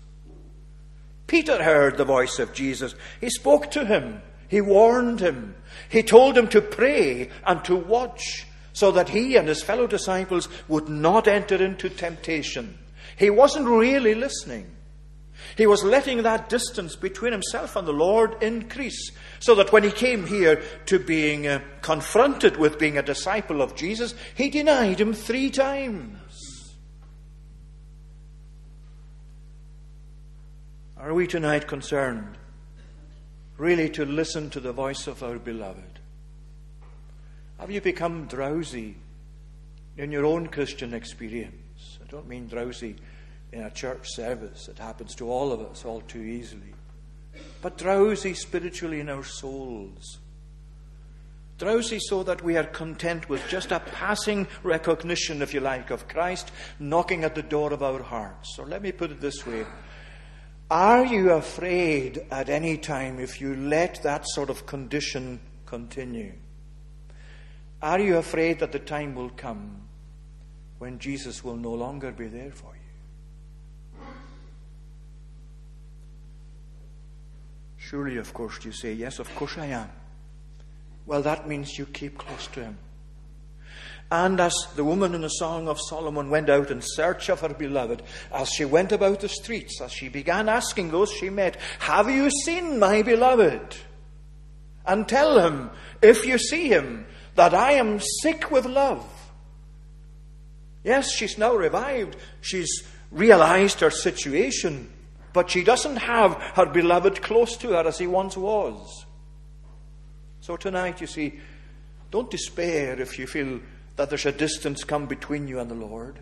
Peter 1.28 1.62
heard 1.62 1.98
the 1.98 2.06
voice 2.06 2.40
of 2.40 2.54
Jesus. 2.54 2.96
He 3.22 3.30
spoke 3.30 3.70
to 3.72 3.86
him. 3.86 4.22
He 4.48 4.62
warned 4.62 5.20
him. 5.20 5.56
He 5.90 6.02
told 6.02 6.38
him 6.38 6.48
to 6.48 6.62
pray 6.62 7.30
and 7.46 7.64
to 7.66 7.76
watch. 7.76 8.46
so 8.72 8.92
that 8.92 9.10
he 9.10 9.36
and 9.36 9.48
his 9.48 9.62
fellow 9.62 9.88
disciples 9.88 10.48
would 10.70 10.88
not 10.88 11.28
enter 11.28 11.62
into 11.62 11.90
temptation. 11.90 12.78
He 13.18 13.30
wasn't 13.30 13.68
really 13.68 14.16
listening. 14.16 14.74
He 15.58 15.68
was 15.68 15.84
letting 15.84 16.24
that 16.24 16.48
distance 16.48 16.96
between 16.96 17.34
himself 17.34 17.76
and 17.76 17.86
the 17.86 17.92
Lord 17.92 18.42
increase, 18.42 19.12
so 19.40 19.56
that 19.56 19.74
when 19.74 19.84
he 19.84 19.92
came 19.92 20.26
here 20.26 20.62
to 20.86 20.98
being 20.98 21.46
uh, 21.46 21.60
confronted 21.82 22.56
with 22.56 22.80
being 22.80 22.98
a 22.98 23.04
disciple 23.04 23.62
of 23.62 23.76
Jesus, 23.76 24.14
he 24.36 24.50
denied 24.50 25.02
him 25.02 25.14
three 25.14 25.50
times. 25.50 26.18
Are 31.00 31.14
we 31.14 31.28
tonight 31.28 31.66
concerned 31.66 32.38
really 33.58 33.90
to 33.92 34.04
listen 34.04 34.50
to 34.50 34.60
the 34.60 34.74
voice 34.74 35.08
of 35.08 35.24
our 35.24 35.40
beloved? 35.40 36.00
Have 37.58 37.72
you 37.72 37.80
become 37.80 38.26
drowsy 38.26 38.98
in 39.96 40.12
your 40.12 40.26
own 40.26 40.48
Christian 40.48 40.94
experience? 40.94 42.00
I 42.04 42.12
don't 42.12 42.28
mean 42.28 42.48
drowsy 42.48 42.98
in 43.54 43.62
a 43.62 43.72
church 43.72 44.10
service. 44.10 44.68
It 44.68 44.78
happens 44.78 45.16
to 45.16 45.32
all 45.32 45.54
of 45.54 45.62
us 45.62 45.86
all 45.86 46.02
too 46.02 46.20
easily. 46.22 46.74
But 47.62 47.78
drowsy 47.78 48.34
spiritually 48.34 49.00
in 49.00 49.08
our 49.08 49.24
souls. 49.24 50.18
Drowsy 51.60 52.00
so 52.00 52.24
that 52.24 52.44
we 52.44 52.58
are 52.58 52.66
content 52.66 53.30
with 53.30 53.48
just 53.48 53.72
a 53.72 53.80
passing 53.80 54.48
recognition, 54.64 55.42
if 55.42 55.54
you 55.54 55.62
like, 55.62 55.92
of 55.92 56.10
Christ 56.10 56.52
knocking 56.78 57.24
at 57.24 57.36
the 57.36 57.42
door 57.42 57.72
of 57.72 57.84
our 57.84 58.04
hearts. 58.04 58.60
Or 58.60 58.66
let 58.66 58.82
me 58.82 58.92
put 58.92 59.12
it 59.12 59.22
this 59.22 59.48
way 59.48 59.66
Are 60.72 61.04
you 61.04 61.32
afraid 61.32 62.26
at 62.30 62.48
any 62.48 62.78
time 62.78 63.20
if 63.20 63.42
you 63.42 63.56
let 63.56 64.04
that 64.04 64.28
sort 64.28 64.52
of 64.52 64.68
condition 64.68 65.40
continue? 65.66 66.34
Are 67.82 68.00
you 68.00 68.18
afraid 68.18 68.60
that 68.60 68.72
the 68.72 68.80
time 68.80 69.16
will 69.16 69.32
come 69.32 69.82
when 70.78 71.00
Jesus 71.00 71.44
will 71.44 71.56
no 71.56 71.74
longer 71.74 72.12
be 72.12 72.28
there 72.28 72.52
for 72.52 72.74
you? 72.76 74.06
Surely, 77.78 78.18
of 78.18 78.32
course, 78.34 78.64
you 78.64 78.72
say, 78.72 78.94
Yes, 78.94 79.18
of 79.18 79.34
course 79.36 79.58
I 79.58 79.68
am. 79.68 79.90
Well, 81.08 81.24
that 81.24 81.48
means 81.48 81.80
you 81.80 81.88
keep 81.88 82.20
close 82.20 82.46
to 82.48 82.62
Him. 82.66 82.78
And 84.12 84.40
as 84.40 84.56
the 84.76 84.84
woman 84.84 85.14
in 85.14 85.22
the 85.22 85.30
Song 85.30 85.68
of 85.68 85.80
Solomon 85.80 86.32
went 86.32 86.50
out 86.50 86.72
in 86.72 86.82
search 86.82 87.30
of 87.30 87.42
her 87.42 87.54
beloved, 87.54 88.02
as 88.32 88.50
she 88.50 88.66
went 88.66 88.92
about 88.92 89.20
the 89.20 89.30
streets, 89.30 89.80
as 89.82 89.92
she 89.92 90.10
began 90.10 90.50
asking 90.50 90.90
those 90.90 91.12
she 91.12 91.30
met, 91.30 91.58
Have 91.80 92.10
you 92.10 92.32
seen 92.32 92.80
my 92.80 93.04
beloved? 93.04 93.78
And 94.86 95.08
tell 95.08 95.40
him, 95.40 95.70
if 96.02 96.26
you 96.26 96.40
see 96.40 96.70
him, 96.70 97.06
that 97.36 97.54
I 97.54 97.74
am 97.74 98.00
sick 98.22 98.50
with 98.50 98.66
love. 98.66 99.08
Yes, 100.84 101.12
she's 101.12 101.38
now 101.38 101.54
revived. 101.56 102.16
She's 102.42 102.84
realized 103.12 103.82
her 103.82 103.92
situation, 103.92 104.92
but 105.34 105.52
she 105.52 105.64
doesn't 105.64 105.98
have 105.98 106.34
her 106.56 106.66
beloved 106.66 107.22
close 107.22 107.58
to 107.58 107.70
her 107.70 107.88
as 107.88 108.00
he 108.00 108.08
once 108.08 108.36
was. 108.36 109.06
So 110.42 110.58
tonight, 110.58 111.00
you 111.00 111.08
see, 111.08 111.40
don't 112.10 112.32
despair 112.32 113.00
if 113.00 113.20
you 113.20 113.28
feel 113.28 113.60
that 114.00 114.10
there's 114.10 114.26
a 114.26 114.32
distance 114.32 114.86
come 114.86 115.08
between 115.08 115.50
you 115.50 115.60
and 115.60 115.70
the 115.70 115.76
Lord. 115.76 116.20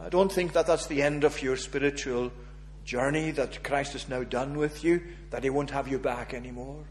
I 0.00 0.08
don't 0.08 0.32
think 0.32 0.54
that 0.54 0.66
that's 0.66 0.86
the 0.86 1.02
end 1.02 1.24
of 1.24 1.42
your 1.42 1.58
spiritual 1.58 2.32
journey, 2.86 3.32
that 3.32 3.62
Christ 3.62 3.94
is 3.94 4.08
now 4.08 4.22
done 4.22 4.56
with 4.56 4.82
you, 4.82 5.02
that 5.28 5.44
he 5.44 5.50
won't 5.50 5.72
have 5.72 5.88
you 5.88 5.98
back 5.98 6.32
anymore. 6.32 6.84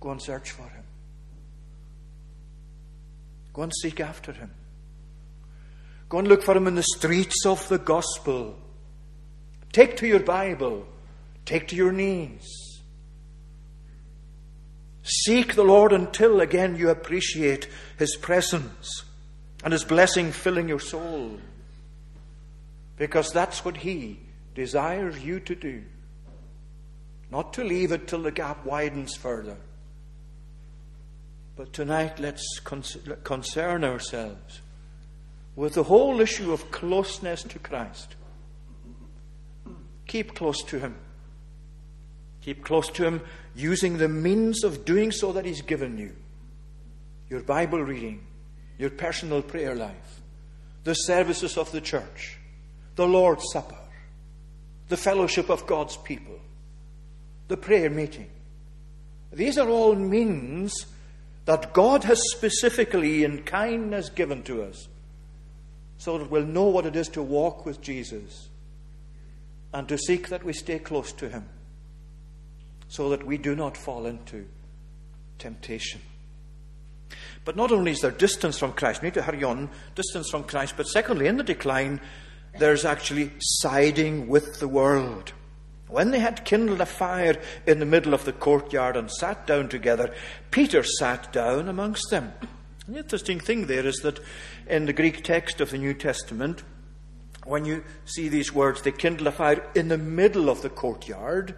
Go 0.00 0.10
and 0.10 0.20
search 0.20 0.50
for 0.50 0.64
him. 0.64 0.82
Go 3.52 3.62
and 3.62 3.72
seek 3.80 4.00
after 4.00 4.32
him. 4.32 4.50
Go 6.08 6.18
and 6.18 6.26
look 6.26 6.42
for 6.42 6.56
him 6.56 6.66
in 6.66 6.74
the 6.74 6.82
streets 6.82 7.46
of 7.46 7.68
the 7.68 7.78
gospel. 7.78 8.58
Take 9.70 9.98
to 9.98 10.06
your 10.08 10.18
Bible. 10.18 10.88
Take 11.44 11.68
to 11.68 11.76
your 11.76 11.92
knees. 11.92 12.71
Seek 15.02 15.54
the 15.54 15.64
Lord 15.64 15.92
until 15.92 16.40
again 16.40 16.76
you 16.76 16.90
appreciate 16.90 17.68
his 17.98 18.16
presence 18.16 19.04
and 19.64 19.72
his 19.72 19.84
blessing 19.84 20.32
filling 20.32 20.68
your 20.68 20.80
soul. 20.80 21.38
Because 22.96 23.32
that's 23.32 23.64
what 23.64 23.78
he 23.78 24.20
desires 24.54 25.18
you 25.24 25.40
to 25.40 25.54
do. 25.54 25.82
Not 27.30 27.52
to 27.54 27.64
leave 27.64 27.92
it 27.92 28.06
till 28.06 28.22
the 28.22 28.30
gap 28.30 28.64
widens 28.64 29.16
further 29.16 29.56
but 31.56 31.72
tonight, 31.72 32.18
let's 32.18 32.60
concern 32.60 33.84
ourselves 33.84 34.62
with 35.54 35.74
the 35.74 35.82
whole 35.82 36.20
issue 36.20 36.52
of 36.52 36.70
closeness 36.70 37.42
to 37.42 37.58
Christ. 37.58 38.16
Keep 40.06 40.34
close 40.34 40.62
to 40.64 40.78
Him. 40.78 40.96
Keep 42.42 42.64
close 42.64 42.88
to 42.90 43.04
Him 43.04 43.22
using 43.54 43.98
the 43.98 44.08
means 44.08 44.64
of 44.64 44.84
doing 44.84 45.12
so 45.12 45.32
that 45.32 45.44
He's 45.44 45.62
given 45.62 45.96
you 45.96 46.14
your 47.28 47.40
Bible 47.40 47.80
reading, 47.80 48.26
your 48.76 48.90
personal 48.90 49.40
prayer 49.40 49.74
life, 49.74 50.20
the 50.84 50.92
services 50.92 51.56
of 51.56 51.72
the 51.72 51.80
church, 51.80 52.36
the 52.96 53.06
Lord's 53.06 53.44
Supper, 53.52 53.78
the 54.88 54.96
fellowship 54.96 55.48
of 55.48 55.66
God's 55.66 55.96
people, 55.96 56.38
the 57.48 57.56
prayer 57.56 57.88
meeting. 57.88 58.28
These 59.32 59.56
are 59.56 59.68
all 59.68 59.94
means 59.94 60.84
that 61.46 61.72
God 61.72 62.04
has 62.04 62.20
specifically 62.32 63.24
in 63.24 63.44
kindness 63.44 64.10
given 64.10 64.42
to 64.42 64.62
us 64.62 64.88
so 65.96 66.18
that 66.18 66.30
we'll 66.30 66.44
know 66.44 66.66
what 66.66 66.84
it 66.84 66.96
is 66.96 67.08
to 67.10 67.22
walk 67.22 67.64
with 67.64 67.80
Jesus 67.80 68.48
and 69.72 69.88
to 69.88 69.96
seek 69.96 70.28
that 70.28 70.44
we 70.44 70.52
stay 70.52 70.78
close 70.78 71.12
to 71.12 71.28
Him 71.28 71.48
so 72.92 73.08
that 73.08 73.24
we 73.24 73.38
do 73.38 73.56
not 73.56 73.74
fall 73.74 74.04
into 74.04 74.46
temptation. 75.38 75.98
But 77.42 77.56
not 77.56 77.72
only 77.72 77.92
is 77.92 78.00
there 78.00 78.10
distance 78.10 78.58
from 78.58 78.74
Christ, 78.74 79.00
we 79.00 79.06
need 79.06 79.14
to 79.14 79.22
hurry 79.22 79.42
on, 79.42 79.70
distance 79.94 80.28
from 80.30 80.44
Christ, 80.44 80.74
but 80.76 80.86
secondly, 80.86 81.26
in 81.26 81.38
the 81.38 81.42
decline, 81.42 82.02
there's 82.58 82.84
actually 82.84 83.32
siding 83.40 84.28
with 84.28 84.60
the 84.60 84.68
world. 84.68 85.32
When 85.88 86.10
they 86.10 86.18
had 86.18 86.44
kindled 86.44 86.82
a 86.82 86.86
fire 86.86 87.40
in 87.66 87.78
the 87.78 87.86
middle 87.86 88.12
of 88.12 88.26
the 88.26 88.32
courtyard 88.34 88.98
and 88.98 89.10
sat 89.10 89.46
down 89.46 89.70
together, 89.70 90.14
Peter 90.50 90.82
sat 90.82 91.32
down 91.32 91.70
amongst 91.70 92.10
them. 92.10 92.34
The 92.86 92.98
interesting 92.98 93.40
thing 93.40 93.68
there 93.68 93.86
is 93.86 94.00
that 94.02 94.20
in 94.66 94.84
the 94.84 94.92
Greek 94.92 95.24
text 95.24 95.62
of 95.62 95.70
the 95.70 95.78
New 95.78 95.94
Testament, 95.94 96.62
when 97.46 97.64
you 97.64 97.84
see 98.04 98.28
these 98.28 98.52
words, 98.52 98.82
they 98.82 98.92
kindled 98.92 99.28
a 99.28 99.32
fire 99.32 99.64
in 99.74 99.88
the 99.88 99.96
middle 99.96 100.50
of 100.50 100.60
the 100.60 100.68
courtyard, 100.68 101.54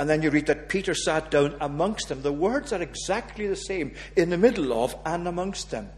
and 0.00 0.08
then 0.08 0.22
you 0.22 0.30
read 0.30 0.46
that 0.46 0.70
Peter 0.70 0.94
sat 0.94 1.30
down 1.30 1.54
amongst 1.60 2.08
them. 2.08 2.22
The 2.22 2.32
words 2.32 2.72
are 2.72 2.80
exactly 2.80 3.46
the 3.46 3.54
same 3.54 3.92
in 4.16 4.30
the 4.30 4.38
middle 4.38 4.72
of 4.82 4.96
and 5.04 5.28
amongst 5.28 5.70
them. 5.70 5.90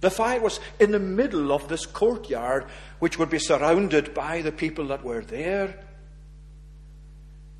The 0.00 0.10
fire 0.10 0.38
was 0.38 0.60
in 0.78 0.90
the 0.90 0.98
middle 0.98 1.50
of 1.50 1.66
this 1.66 1.86
courtyard, 1.86 2.66
which 2.98 3.18
would 3.18 3.30
be 3.30 3.38
surrounded 3.38 4.12
by 4.12 4.42
the 4.42 4.52
people 4.52 4.88
that 4.88 5.02
were 5.02 5.22
there. 5.22 5.82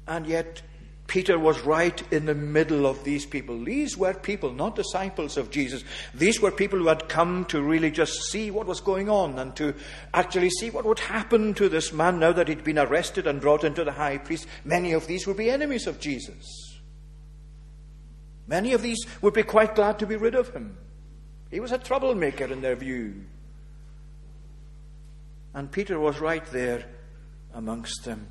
And 0.06 0.26
yet, 0.26 0.60
Peter 1.06 1.38
was 1.38 1.60
right 1.60 2.02
in 2.12 2.24
the 2.24 2.34
middle 2.34 2.86
of 2.86 3.04
these 3.04 3.26
people. 3.26 3.62
These 3.64 3.96
were 3.96 4.14
people, 4.14 4.52
not 4.52 4.76
disciples 4.76 5.36
of 5.36 5.50
Jesus. 5.50 5.84
These 6.14 6.40
were 6.40 6.50
people 6.50 6.78
who 6.78 6.88
had 6.88 7.08
come 7.08 7.44
to 7.46 7.60
really 7.60 7.90
just 7.90 8.30
see 8.30 8.50
what 8.50 8.66
was 8.66 8.80
going 8.80 9.10
on 9.10 9.38
and 9.38 9.54
to 9.56 9.74
actually 10.14 10.50
see 10.50 10.70
what 10.70 10.86
would 10.86 11.00
happen 11.00 11.54
to 11.54 11.68
this 11.68 11.92
man 11.92 12.18
now 12.18 12.32
that 12.32 12.48
he'd 12.48 12.64
been 12.64 12.78
arrested 12.78 13.26
and 13.26 13.40
brought 13.40 13.64
into 13.64 13.84
the 13.84 13.92
high 13.92 14.18
priest. 14.18 14.46
Many 14.64 14.92
of 14.92 15.06
these 15.06 15.26
would 15.26 15.36
be 15.36 15.50
enemies 15.50 15.86
of 15.86 16.00
Jesus. 16.00 16.78
Many 18.46 18.72
of 18.72 18.82
these 18.82 19.04
would 19.20 19.34
be 19.34 19.42
quite 19.42 19.74
glad 19.74 19.98
to 19.98 20.06
be 20.06 20.16
rid 20.16 20.34
of 20.34 20.54
him. 20.54 20.76
He 21.50 21.60
was 21.60 21.72
a 21.72 21.78
troublemaker 21.78 22.44
in 22.44 22.62
their 22.62 22.76
view. 22.76 23.24
And 25.52 25.70
Peter 25.70 26.00
was 26.00 26.20
right 26.20 26.44
there 26.46 26.86
amongst 27.52 28.04
them 28.04 28.28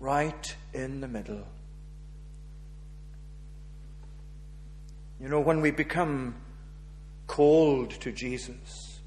right 0.00 0.56
in 0.72 1.00
the 1.00 1.08
middle. 1.08 1.46
You 5.20 5.28
know, 5.28 5.40
when 5.40 5.60
we 5.60 5.70
become 5.70 6.34
cold 7.26 7.90
to 7.90 8.10
Jesus, 8.10 9.00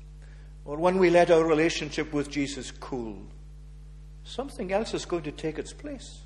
or 0.65 0.77
when 0.77 0.97
we 0.97 1.09
let 1.09 1.31
our 1.31 1.43
relationship 1.43 2.13
with 2.13 2.29
Jesus 2.29 2.71
cool, 2.71 3.17
something 4.23 4.71
else 4.71 4.93
is 4.93 5.05
going 5.05 5.23
to 5.23 5.31
take 5.31 5.57
its 5.57 5.73
place. 5.73 6.21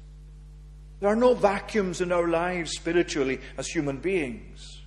There 0.99 1.09
are 1.09 1.15
no 1.15 1.33
vacuums 1.33 2.01
in 2.01 2.11
our 2.11 2.27
lives 2.27 2.71
spiritually 2.71 3.39
as 3.57 3.67
human 3.67 3.97
beings. 3.97 4.81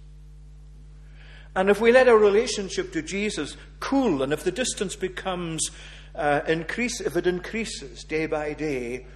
And 1.54 1.68
if 1.68 1.80
we 1.80 1.92
let 1.92 2.08
our 2.08 2.18
relationship 2.18 2.92
to 2.92 3.02
Jesus 3.02 3.56
cool, 3.80 4.22
and 4.22 4.32
if 4.32 4.44
the 4.44 4.52
distance 4.52 4.94
becomes 4.96 5.70
uh, 6.14 6.42
increase, 6.46 7.00
if 7.00 7.16
it 7.16 7.26
increases 7.26 8.04
day 8.04 8.26
by 8.26 8.52
day, 8.52 9.06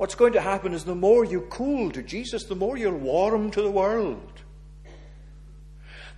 what's 0.00 0.14
going 0.14 0.32
to 0.32 0.40
happen 0.40 0.72
is 0.72 0.84
the 0.84 0.94
more 0.94 1.26
you 1.26 1.42
cool 1.50 1.90
to 1.90 2.02
Jesus, 2.02 2.44
the 2.44 2.54
more 2.54 2.74
you'll 2.78 2.96
warm 2.96 3.50
to 3.50 3.60
the 3.60 3.70
world. 3.70 4.32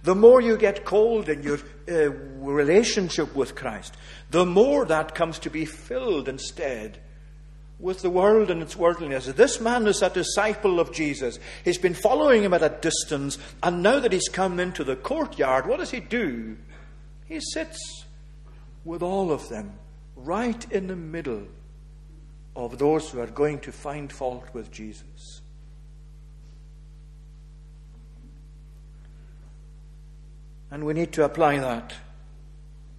the 0.04 0.14
more 0.14 0.40
you 0.40 0.56
get 0.56 0.84
cold 0.84 1.28
in 1.28 1.42
your 1.42 1.58
uh, 1.90 2.10
relationship 2.38 3.34
with 3.34 3.56
Christ, 3.56 3.96
the 4.30 4.46
more 4.46 4.84
that 4.84 5.16
comes 5.16 5.40
to 5.40 5.50
be 5.50 5.64
filled 5.64 6.28
instead 6.28 7.00
with 7.80 8.02
the 8.02 8.10
world 8.10 8.52
and 8.52 8.62
its 8.62 8.76
worldliness. 8.76 9.26
This 9.26 9.60
man 9.60 9.88
is 9.88 10.00
a 10.00 10.10
disciple 10.10 10.78
of 10.78 10.92
Jesus. 10.92 11.40
He's 11.64 11.78
been 11.78 11.94
following 11.94 12.44
him 12.44 12.54
at 12.54 12.62
a 12.62 12.78
distance, 12.80 13.36
and 13.64 13.82
now 13.82 13.98
that 13.98 14.12
he's 14.12 14.28
come 14.28 14.60
into 14.60 14.84
the 14.84 14.94
courtyard, 14.94 15.66
what 15.66 15.80
does 15.80 15.90
he 15.90 15.98
do? 15.98 16.56
He 17.24 17.40
sits 17.40 18.04
with 18.84 19.02
all 19.02 19.32
of 19.32 19.48
them, 19.48 19.72
right 20.14 20.70
in 20.70 20.86
the 20.86 20.94
middle 20.94 21.48
of 22.54 22.78
those 22.78 23.10
who 23.10 23.20
are 23.20 23.26
going 23.26 23.58
to 23.60 23.72
find 23.72 24.12
fault 24.12 24.46
with 24.52 24.70
Jesus. 24.70 25.40
And 30.70 30.84
we 30.84 30.94
need 30.94 31.12
to 31.12 31.24
apply 31.24 31.58
that 31.58 31.94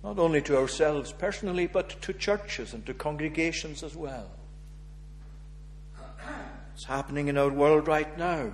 not 0.04 0.20
only 0.20 0.42
to 0.42 0.58
ourselves 0.58 1.14
personally, 1.14 1.66
but 1.66 2.02
to 2.02 2.14
churches 2.14 2.74
and 2.74 2.86
to 2.86 2.94
congregations 2.94 3.84
as 3.84 3.96
well. 3.96 4.30
It's 6.74 6.86
happening 6.86 7.30
in 7.30 7.38
our 7.38 7.50
world 7.50 7.88
right 7.88 8.18
now. 8.18 8.52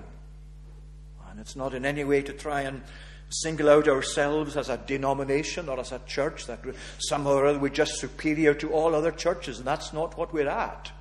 And 1.30 1.40
it's 1.40 1.56
not 1.56 1.74
in 1.74 1.86
any 1.86 2.04
way 2.04 2.22
to 2.22 2.34
try 2.34 2.62
and 2.62 2.84
single 3.30 3.70
out 3.70 3.88
ourselves 3.88 4.58
as 4.58 4.70
a 4.70 4.78
denomination 4.78 5.70
or 5.70 5.80
as 5.80 5.92
a 5.92 6.00
church 6.00 6.48
that 6.48 6.60
somehow 6.98 7.34
or 7.34 7.46
other 7.46 7.60
we're 7.60 7.70
just 7.70 8.00
superior 8.00 8.54
to 8.56 8.72
all 8.72 8.96
other 8.96 9.12
churches, 9.12 9.60
and 9.60 9.68
that's 9.68 9.94
not 9.94 10.18
what 10.18 10.34
we're 10.34 10.50
at. 10.50 10.92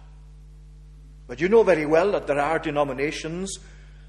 But 1.26 1.40
you 1.40 1.49
know 1.49 1.62
very 1.62 1.87
well 1.87 2.12
that 2.12 2.26
there 2.26 2.40
are 2.40 2.58
denominations 2.58 3.58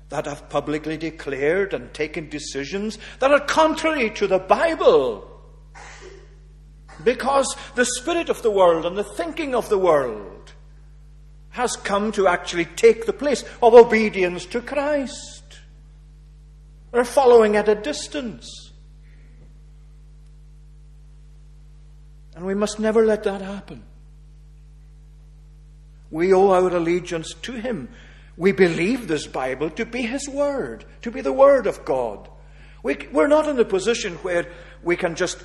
that 0.09 0.25
have 0.25 0.49
publicly 0.49 0.97
declared 0.97 1.73
and 1.73 1.93
taken 1.93 2.29
decisions 2.29 2.97
that 3.19 3.31
are 3.31 3.39
contrary 3.39 4.09
to 4.11 4.27
the 4.27 4.39
Bible. 4.39 5.25
Because 7.03 7.55
the 7.75 7.85
spirit 7.85 8.29
of 8.29 8.41
the 8.41 8.51
world 8.51 8.85
and 8.85 8.97
the 8.97 9.03
thinking 9.03 9.55
of 9.55 9.69
the 9.69 9.77
world 9.77 10.53
has 11.51 11.75
come 11.75 12.11
to 12.13 12.27
actually 12.27 12.65
take 12.65 13.05
the 13.05 13.13
place 13.13 13.43
of 13.61 13.73
obedience 13.73 14.45
to 14.47 14.61
Christ. 14.61 15.38
They're 16.91 17.05
following 17.05 17.55
at 17.55 17.69
a 17.69 17.75
distance. 17.75 18.72
And 22.36 22.46
we 22.46 22.55
must 22.55 22.79
never 22.79 23.05
let 23.05 23.24
that 23.24 23.41
happen. 23.41 23.84
We 26.12 26.34
owe 26.34 26.51
our 26.51 26.75
allegiance 26.75 27.34
to 27.41 27.53
Him. 27.53 27.89
We 28.38 28.51
believe 28.51 29.08
this 29.08 29.27
Bible 29.27 29.69
to 29.72 29.86
be 29.86 30.03
His 30.03 30.27
Word, 30.27 30.86
to 31.01 31.12
be 31.12 31.22
the 31.22 31.34
Word 31.34 31.67
of 31.67 31.86
God. 31.86 32.29
We, 32.81 32.96
are 33.13 33.27
not 33.27 33.48
in 33.48 33.60
a 33.60 33.65
position 33.65 34.15
where 34.15 34.50
we 34.81 34.96
can 34.96 35.15
just 35.15 35.43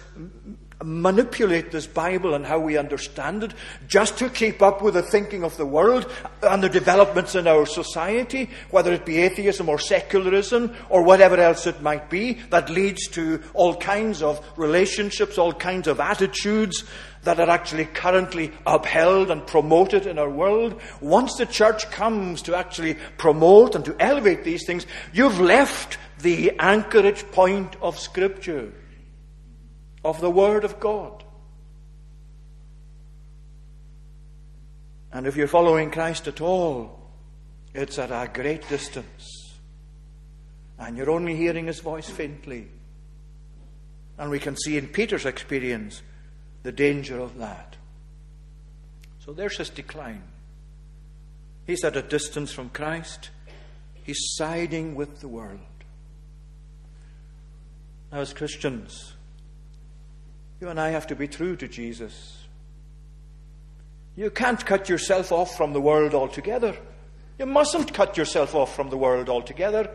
manipulate 0.85 1.73
this 1.73 1.87
Bible 1.87 2.35
and 2.35 2.45
how 2.45 2.59
we 2.59 2.77
understand 2.77 3.43
it 3.43 3.55
just 3.89 4.19
to 4.19 4.29
keep 4.29 4.63
up 4.63 4.83
with 4.83 4.95
the 4.95 5.03
thinking 5.03 5.43
of 5.43 5.57
the 5.57 5.67
world 5.67 6.11
and 6.43 6.63
the 6.63 6.69
developments 6.69 7.35
in 7.35 7.47
our 7.47 7.67
society, 7.67 8.51
whether 8.71 8.93
it 8.93 9.07
be 9.07 9.19
atheism 9.19 9.69
or 9.69 9.79
secularism 9.79 10.75
or 10.91 11.03
whatever 11.03 11.37
else 11.37 11.67
it 11.67 11.83
might 11.83 12.11
be, 12.11 12.35
that 12.51 12.71
leads 12.71 13.09
to 13.09 13.43
all 13.55 13.75
kinds 13.77 14.23
of 14.23 14.45
relationships, 14.57 15.39
all 15.39 15.53
kinds 15.53 15.89
of 15.89 16.01
attitudes 16.01 16.85
that 17.23 17.41
are 17.41 17.49
actually 17.49 17.87
currently 17.87 18.53
upheld 18.67 19.31
and 19.31 19.47
promoted 19.47 20.07
in 20.07 20.19
our 20.19 20.29
world. 20.29 20.81
Once 21.01 21.37
the 21.37 21.47
church 21.47 21.91
comes 21.91 22.43
to 22.43 22.55
actually 22.55 22.95
promote 23.17 23.75
and 23.75 23.85
to 23.85 23.97
elevate 23.99 24.45
these 24.45 24.67
things, 24.67 24.87
you've 25.13 25.41
left 25.41 25.99
the 26.21 26.53
anchorage 26.59 27.25
point 27.33 27.77
of 27.81 27.99
Scripture 27.99 28.71
of 30.05 30.21
the 30.21 30.31
Word 30.31 30.65
of 30.65 30.79
God. 30.79 31.25
And 35.13 35.27
if 35.27 35.37
you're 35.37 35.47
following 35.47 35.91
Christ 35.91 36.29
at 36.29 36.41
all, 36.41 37.01
it's 37.73 37.99
at 37.99 38.11
a 38.11 38.31
great 38.33 38.69
distance. 38.69 39.59
And 40.79 40.97
you're 40.97 41.11
only 41.11 41.37
hearing 41.37 41.67
his 41.67 41.81
voice 41.81 42.11
faintly. 42.11 42.69
And 44.19 44.31
we 44.31 44.41
can 44.41 44.57
see 44.57 44.77
in 44.77 44.89
Peter's 44.89 45.25
experience 45.25 46.03
the 46.65 46.73
danger 46.73 47.19
of 47.21 47.39
that. 47.39 47.77
So 49.25 49.33
there's 49.33 49.57
his 49.57 49.71
decline. 49.71 50.23
He's 51.67 51.85
at 51.85 51.97
a 51.97 52.03
distance 52.03 52.53
from 52.53 52.69
Christ, 52.71 53.31
he's 54.03 54.19
siding 54.35 54.95
with 54.95 55.21
the 55.21 55.29
world. 55.29 55.61
Now, 58.13 58.21
as 58.21 58.33
Christians, 58.33 59.15
you 60.65 60.71
and 60.71 60.81
I 60.81 60.89
have 60.89 61.09
to 61.09 61.15
be 61.15 61.29
true 61.29 61.57
to 61.57 61.69
Jesus. 61.69 62.39
You 64.17 64.31
can't 64.31 64.65
cut 64.65 64.89
yourself 64.89 65.31
off 65.31 65.59
from 65.59 65.75
the 65.75 65.81
world 65.81 66.15
altogether. 66.15 66.75
You 67.39 67.45
mustn't 67.45 67.93
cut 67.93 68.17
yourself 68.17 68.55
off 68.55 68.75
from 68.75 68.89
the 68.89 68.97
world 68.97 69.29
altogether. 69.29 69.91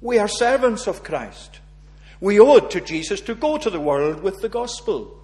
We 0.00 0.18
are 0.18 0.26
servants 0.26 0.88
of 0.88 1.04
Christ. 1.04 1.60
We 2.20 2.40
owe 2.40 2.56
it 2.56 2.72
to 2.72 2.80
Jesus 2.80 3.20
to 3.20 3.36
go 3.36 3.58
to 3.58 3.70
the 3.70 3.78
world 3.78 4.24
with 4.24 4.40
the 4.40 4.48
gospel, 4.48 5.22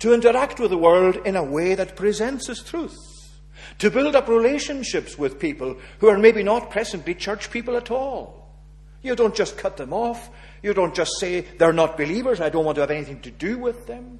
to 0.00 0.12
interact 0.12 0.60
with 0.60 0.68
the 0.68 0.76
world 0.76 1.16
in 1.24 1.34
a 1.34 1.42
way 1.42 1.74
that 1.74 1.96
presents 1.96 2.48
His 2.48 2.62
truth, 2.62 2.98
to 3.78 3.90
build 3.90 4.14
up 4.14 4.28
relationships 4.28 5.16
with 5.16 5.40
people 5.40 5.78
who 6.00 6.08
are 6.08 6.18
maybe 6.18 6.42
not 6.42 6.70
presently 6.70 7.14
church 7.14 7.50
people 7.50 7.74
at 7.74 7.90
all. 7.90 8.40
You 9.00 9.16
don't 9.16 9.34
just 9.34 9.56
cut 9.56 9.78
them 9.78 9.94
off. 9.94 10.28
You 10.62 10.74
don't 10.74 10.94
just 10.94 11.18
say 11.18 11.40
they're 11.40 11.72
not 11.72 11.96
believers, 11.96 12.40
I 12.40 12.50
don't 12.50 12.64
want 12.64 12.76
to 12.76 12.82
have 12.82 12.90
anything 12.90 13.20
to 13.22 13.30
do 13.30 13.58
with 13.58 13.86
them. 13.86 14.18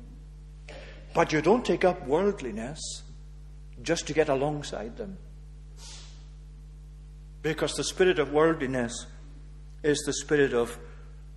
But 1.12 1.33
you 1.33 1.42
don't 1.42 1.64
take 1.64 1.85
up 1.85 2.07
worldliness 2.07 3.03
just 3.83 4.07
to 4.07 4.12
get 4.12 4.29
alongside 4.29 4.96
them. 4.96 5.18
Because 7.42 7.74
the 7.74 7.85
spirit 7.85 8.18
of 8.18 8.33
worldliness 8.33 9.07
is 9.83 9.98
the 10.07 10.12
spirit 10.12 10.53
of 10.53 10.79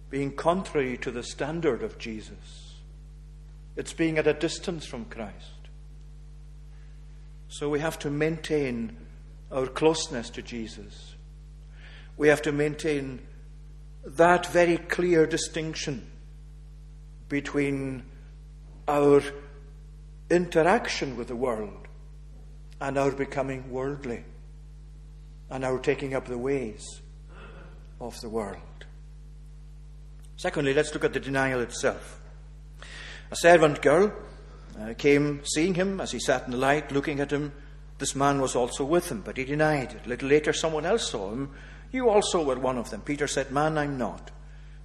being 0.09 0.35
contrary 0.35 0.97
to 0.97 1.11
the 1.11 1.23
standard 1.23 1.81
of 1.81 1.97
Jesus. 1.97 2.75
It's 3.75 3.93
being 3.93 4.17
at 4.17 4.27
a 4.27 4.33
distance 4.33 4.85
from 4.85 5.05
Christ. 5.05 5.69
So 7.47 7.69
we 7.69 7.79
have 7.79 7.97
to 7.99 8.11
maintain 8.11 8.97
our 9.51 9.67
closeness 9.67 10.29
to 10.31 10.41
Jesus. 10.41 11.15
We 12.17 12.27
have 12.27 12.41
to 12.43 12.51
maintain 12.51 13.21
that 14.03 14.45
very 14.47 14.77
clear 14.77 15.25
distinction 15.25 16.09
between 17.29 18.03
our 18.87 19.21
interaction 20.29 21.15
with 21.15 21.27
the 21.27 21.35
world 21.35 21.87
and 22.81 22.97
our 22.97 23.11
becoming 23.11 23.71
worldly 23.71 24.23
and 25.49 25.63
our 25.63 25.79
taking 25.79 26.13
up 26.13 26.25
the 26.25 26.37
ways 26.37 27.01
of 28.01 28.19
the 28.21 28.29
world. 28.29 28.59
Secondly, 30.35 30.73
let's 30.73 30.93
look 30.93 31.05
at 31.05 31.13
the 31.13 31.19
denial 31.19 31.61
itself. 31.61 32.19
A 33.31 33.35
servant 33.35 33.81
girl 33.81 34.11
uh, 34.79 34.93
came 34.97 35.41
seeing 35.45 35.75
him 35.75 36.01
as 36.01 36.11
he 36.11 36.19
sat 36.19 36.45
in 36.45 36.51
the 36.51 36.57
light, 36.57 36.91
looking 36.91 37.19
at 37.19 37.31
him. 37.31 37.53
This 37.99 38.15
man 38.15 38.41
was 38.41 38.55
also 38.55 38.83
with 38.83 39.09
him, 39.09 39.21
but 39.21 39.37
he 39.37 39.45
denied 39.45 39.93
it. 39.93 40.05
A 40.05 40.09
little 40.09 40.27
later, 40.27 40.51
someone 40.51 40.85
else 40.85 41.09
saw 41.09 41.31
him 41.31 41.51
you 41.93 42.09
also 42.09 42.43
were 42.43 42.59
one 42.59 42.77
of 42.77 42.89
them. 42.89 43.01
Peter 43.01 43.27
said, 43.27 43.51
Man, 43.51 43.77
I'm 43.77 43.97
not. 43.97 44.31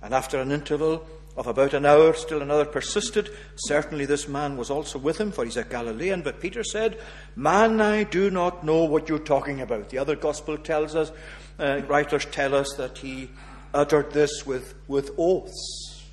And 0.03 0.15
after 0.15 0.41
an 0.41 0.53
interval 0.53 1.05
of 1.37 1.47
about 1.47 1.73
an 1.73 1.87
hour, 1.87 2.13
still 2.15 2.43
another 2.43 2.65
persisted. 2.65 3.31
Certainly 3.57 4.07
this 4.07 4.29
man 4.29 4.57
was 4.57 4.71
also 4.71 4.99
with 4.99 5.21
him, 5.21 5.33
for 5.33 5.45
he's 5.45 5.57
a 5.57 5.65
Galilean. 5.65 6.23
But 6.23 6.41
Peter 6.41 6.63
said, 6.65 6.99
Man, 7.37 7.81
I 7.81 8.05
do 8.05 8.31
not 8.31 8.65
know 8.65 8.85
what 8.85 9.09
you're 9.09 9.19
talking 9.19 9.61
about. 9.61 9.89
The 9.91 9.99
other 9.99 10.17
gospel 10.17 10.59
tells 10.59 10.95
us, 10.95 11.13
uh, 11.59 11.83
writers 11.89 12.25
tell 12.27 12.55
us 12.55 12.75
that 12.77 12.99
he 12.99 13.31
uttered 13.73 14.13
this 14.13 14.47
with, 14.47 14.75
with 14.87 15.11
oaths. 15.19 16.05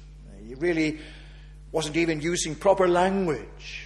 He 0.46 0.56
really 0.56 1.00
wasn't 1.72 1.98
even 1.98 2.22
using 2.22 2.56
proper 2.56 2.88
language 2.88 3.84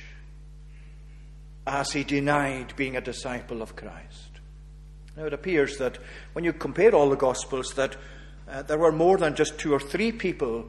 as 1.65 1.91
he 1.91 2.04
denied 2.04 2.76
being 2.76 2.98
a 2.98 3.02
disciple 3.02 3.62
of 3.62 3.76
Christ. 3.76 4.29
Now, 5.19 5.25
it 5.25 5.34
appears 5.34 5.77
that 5.79 5.97
when 6.32 6.45
you 6.45 6.53
compare 6.53 6.95
all 6.95 7.10
the 7.10 7.17
Gospels, 7.17 7.73
that 7.73 7.97
uh, 8.49 8.62
there 8.62 8.77
were 8.77 8.93
more 8.93 9.17
than 9.17 9.36
just 9.36 9.60
two 9.60 9.73
or 9.73 9.79
three 9.79 10.13
people 10.13 10.65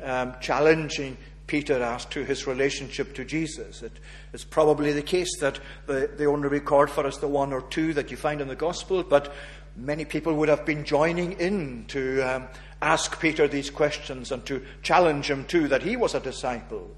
um, 0.00 0.36
challenging 0.40 1.16
Peter 1.48 1.82
as 1.82 2.04
to 2.04 2.24
his 2.24 2.46
relationship 2.46 3.12
to 3.14 3.24
Jesus. 3.24 3.82
It, 3.82 3.90
it's 4.32 4.44
probably 4.44 4.92
the 4.92 5.02
case 5.02 5.40
that 5.40 5.58
the, 5.86 6.08
they 6.16 6.26
only 6.26 6.46
record 6.46 6.90
for 6.90 7.08
us 7.08 7.16
the 7.16 7.26
one 7.26 7.52
or 7.52 7.62
two 7.62 7.92
that 7.94 8.12
you 8.12 8.16
find 8.16 8.40
in 8.40 8.46
the 8.46 8.54
Gospel, 8.54 9.02
but 9.02 9.34
many 9.74 10.04
people 10.04 10.32
would 10.34 10.48
have 10.48 10.64
been 10.64 10.84
joining 10.84 11.32
in 11.32 11.84
to 11.88 12.22
um, 12.22 12.46
ask 12.80 13.20
Peter 13.20 13.48
these 13.48 13.68
questions 13.68 14.30
and 14.30 14.46
to 14.46 14.64
challenge 14.80 15.28
him 15.28 15.44
too 15.44 15.66
that 15.66 15.82
he 15.82 15.96
was 15.96 16.14
a 16.14 16.20
disciple. 16.20 16.88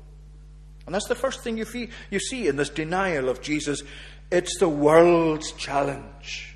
And 0.85 0.95
that's 0.95 1.09
the 1.09 1.15
first 1.15 1.43
thing 1.43 1.57
you, 1.57 1.65
feel, 1.65 1.89
you 2.11 2.19
see 2.19 2.47
in 2.47 2.57
this 2.57 2.69
denial 2.69 3.31
of 3.31 3.41
Jesus. 3.41 3.83
It's 4.31 4.59
the 4.59 4.69
world's 4.69 5.53
challenge. 5.53 6.50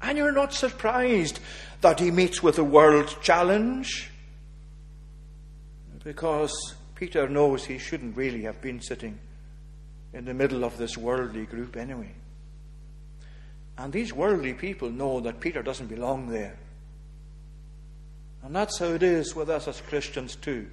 And 0.00 0.16
you're 0.16 0.32
not 0.32 0.54
surprised 0.54 1.40
that 1.80 2.00
he 2.00 2.10
meets 2.10 2.42
with 2.42 2.58
a 2.58 2.64
world 2.64 3.16
challenge. 3.20 4.10
Because 6.04 6.74
Peter 6.94 7.28
knows 7.28 7.64
he 7.64 7.78
shouldn't 7.78 8.16
really 8.16 8.42
have 8.42 8.60
been 8.60 8.80
sitting 8.80 9.18
in 10.12 10.24
the 10.24 10.34
middle 10.34 10.64
of 10.64 10.78
this 10.78 10.96
worldly 10.96 11.46
group 11.46 11.76
anyway. 11.76 12.12
And 13.76 13.92
these 13.92 14.12
worldly 14.12 14.54
people 14.54 14.90
know 14.90 15.20
that 15.20 15.40
Peter 15.40 15.62
doesn't 15.62 15.86
belong 15.86 16.28
there. 16.28 16.58
And 18.42 18.54
that's 18.54 18.78
how 18.78 18.86
it 18.86 19.02
is 19.02 19.36
with 19.36 19.50
us 19.50 19.68
as 19.68 19.80
Christians 19.80 20.34
too. 20.36 20.68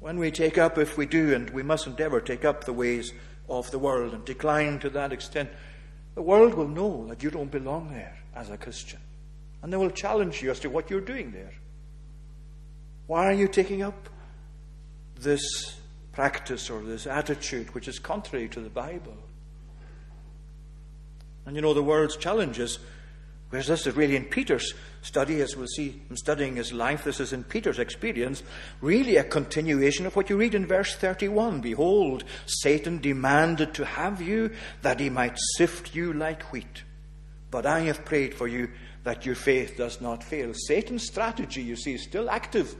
When 0.00 0.18
we 0.18 0.30
take 0.30 0.58
up, 0.58 0.78
if 0.78 0.96
we 0.96 1.06
do, 1.06 1.34
and 1.34 1.50
we 1.50 1.62
mustn't 1.62 1.98
ever 2.00 2.20
take 2.20 2.44
up 2.44 2.64
the 2.64 2.72
ways 2.72 3.12
of 3.48 3.70
the 3.70 3.78
world 3.78 4.14
and 4.14 4.24
decline 4.24 4.78
to 4.80 4.90
that 4.90 5.12
extent, 5.12 5.50
the 6.18 6.22
world 6.22 6.54
will 6.54 6.66
know 6.66 7.06
that 7.06 7.22
you 7.22 7.30
don't 7.30 7.48
belong 7.48 7.90
there 7.92 8.18
as 8.34 8.50
a 8.50 8.56
Christian. 8.56 8.98
And 9.62 9.72
they 9.72 9.76
will 9.76 9.92
challenge 9.92 10.42
you 10.42 10.50
as 10.50 10.58
to 10.58 10.68
what 10.68 10.90
you're 10.90 11.00
doing 11.00 11.30
there. 11.30 11.54
Why 13.06 13.26
are 13.26 13.32
you 13.32 13.46
taking 13.46 13.82
up 13.82 14.08
this 15.14 15.76
practice 16.10 16.70
or 16.70 16.82
this 16.82 17.06
attitude 17.06 17.72
which 17.72 17.86
is 17.86 18.00
contrary 18.00 18.48
to 18.48 18.58
the 18.60 18.68
Bible? 18.68 19.16
And 21.46 21.54
you 21.54 21.62
know, 21.62 21.72
the 21.72 21.84
world's 21.84 22.16
challenges 22.16 22.80
Whereas 23.50 23.68
this 23.68 23.86
is 23.86 23.96
really 23.96 24.16
in 24.16 24.26
Peter's 24.26 24.74
study, 25.00 25.40
as 25.40 25.56
we'll 25.56 25.66
see 25.68 26.02
him 26.08 26.16
studying 26.16 26.56
his 26.56 26.72
life, 26.72 27.04
this 27.04 27.18
is 27.18 27.32
in 27.32 27.44
Peter's 27.44 27.78
experience, 27.78 28.42
really 28.82 29.16
a 29.16 29.24
continuation 29.24 30.04
of 30.04 30.16
what 30.16 30.28
you 30.28 30.36
read 30.36 30.54
in 30.54 30.66
verse 30.66 30.94
31. 30.96 31.60
Behold, 31.60 32.24
Satan 32.44 32.98
demanded 32.98 33.72
to 33.74 33.86
have 33.86 34.20
you 34.20 34.50
that 34.82 35.00
he 35.00 35.08
might 35.08 35.38
sift 35.56 35.94
you 35.94 36.12
like 36.12 36.52
wheat. 36.52 36.84
But 37.50 37.64
I 37.64 37.80
have 37.80 38.04
prayed 38.04 38.34
for 38.34 38.48
you 38.48 38.68
that 39.04 39.24
your 39.24 39.34
faith 39.34 39.78
does 39.78 40.02
not 40.02 40.22
fail. 40.22 40.52
Satan's 40.52 41.06
strategy, 41.06 41.62
you 41.62 41.76
see, 41.76 41.94
is 41.94 42.02
still 42.02 42.28
active. 42.28 42.76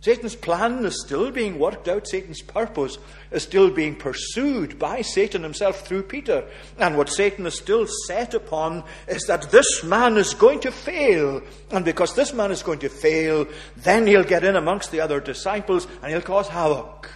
Satan's 0.00 0.36
plan 0.36 0.84
is 0.84 1.02
still 1.04 1.32
being 1.32 1.58
worked 1.58 1.88
out. 1.88 2.06
Satan's 2.06 2.40
purpose 2.40 2.98
is 3.32 3.42
still 3.42 3.68
being 3.68 3.96
pursued 3.96 4.78
by 4.78 5.02
Satan 5.02 5.42
himself 5.42 5.80
through 5.80 6.04
Peter. 6.04 6.44
And 6.78 6.96
what 6.96 7.08
Satan 7.08 7.46
is 7.46 7.58
still 7.58 7.86
set 8.06 8.32
upon 8.32 8.84
is 9.08 9.24
that 9.24 9.50
this 9.50 9.82
man 9.82 10.16
is 10.16 10.34
going 10.34 10.60
to 10.60 10.70
fail. 10.70 11.42
And 11.72 11.84
because 11.84 12.14
this 12.14 12.32
man 12.32 12.52
is 12.52 12.62
going 12.62 12.78
to 12.80 12.88
fail, 12.88 13.46
then 13.76 14.06
he'll 14.06 14.22
get 14.22 14.44
in 14.44 14.54
amongst 14.54 14.92
the 14.92 15.00
other 15.00 15.18
disciples 15.18 15.88
and 16.00 16.12
he'll 16.12 16.22
cause 16.22 16.46
havoc. 16.46 17.10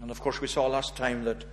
And 0.00 0.12
of 0.12 0.20
course, 0.20 0.40
we 0.40 0.46
saw 0.46 0.66
last 0.68 0.96
time 0.96 1.24
that 1.24 1.44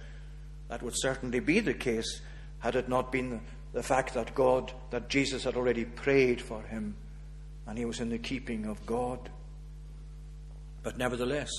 that 0.70 0.84
would 0.84 0.96
certainly 0.96 1.40
be 1.40 1.62
the 1.62 1.74
case 1.74 2.22
had 2.60 2.76
it 2.76 2.88
not 2.88 3.12
been 3.12 3.42
the 3.74 3.84
fact 3.84 4.14
that 4.14 4.36
God, 4.36 4.72
that 4.92 5.10
Jesus 5.10 5.44
had 5.44 5.56
already 5.56 5.86
prayed 5.86 6.42
for 6.42 6.62
him 6.62 6.96
and 7.66 7.78
he 7.78 7.86
was 7.86 8.00
in 8.00 8.10
the 8.10 8.20
keeping 8.20 8.66
of 8.66 8.86
God. 8.86 9.32
But 10.86 11.00
nevertheless, 11.00 11.50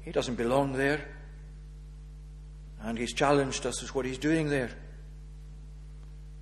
he 0.00 0.10
doesn't 0.10 0.34
belong 0.34 0.72
there. 0.72 1.06
And 2.80 2.98
he's 2.98 3.12
challenged 3.12 3.64
us 3.66 3.84
as 3.84 3.94
what 3.94 4.04
he's 4.04 4.18
doing 4.18 4.50
there. 4.50 4.70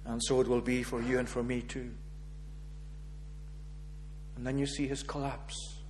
And 0.07 0.25
so 0.25 0.41
it 0.41 0.49
will 0.49 0.63
be 0.63 0.83
for 0.83 1.03
you 1.03 1.19
and 1.19 1.29
for 1.29 1.43
me 1.43 1.61
too. 1.61 1.91
And 4.35 4.47
then 4.47 4.57
you 4.57 4.65
see 4.65 4.87
his 4.87 5.03
collapse. 5.03 5.83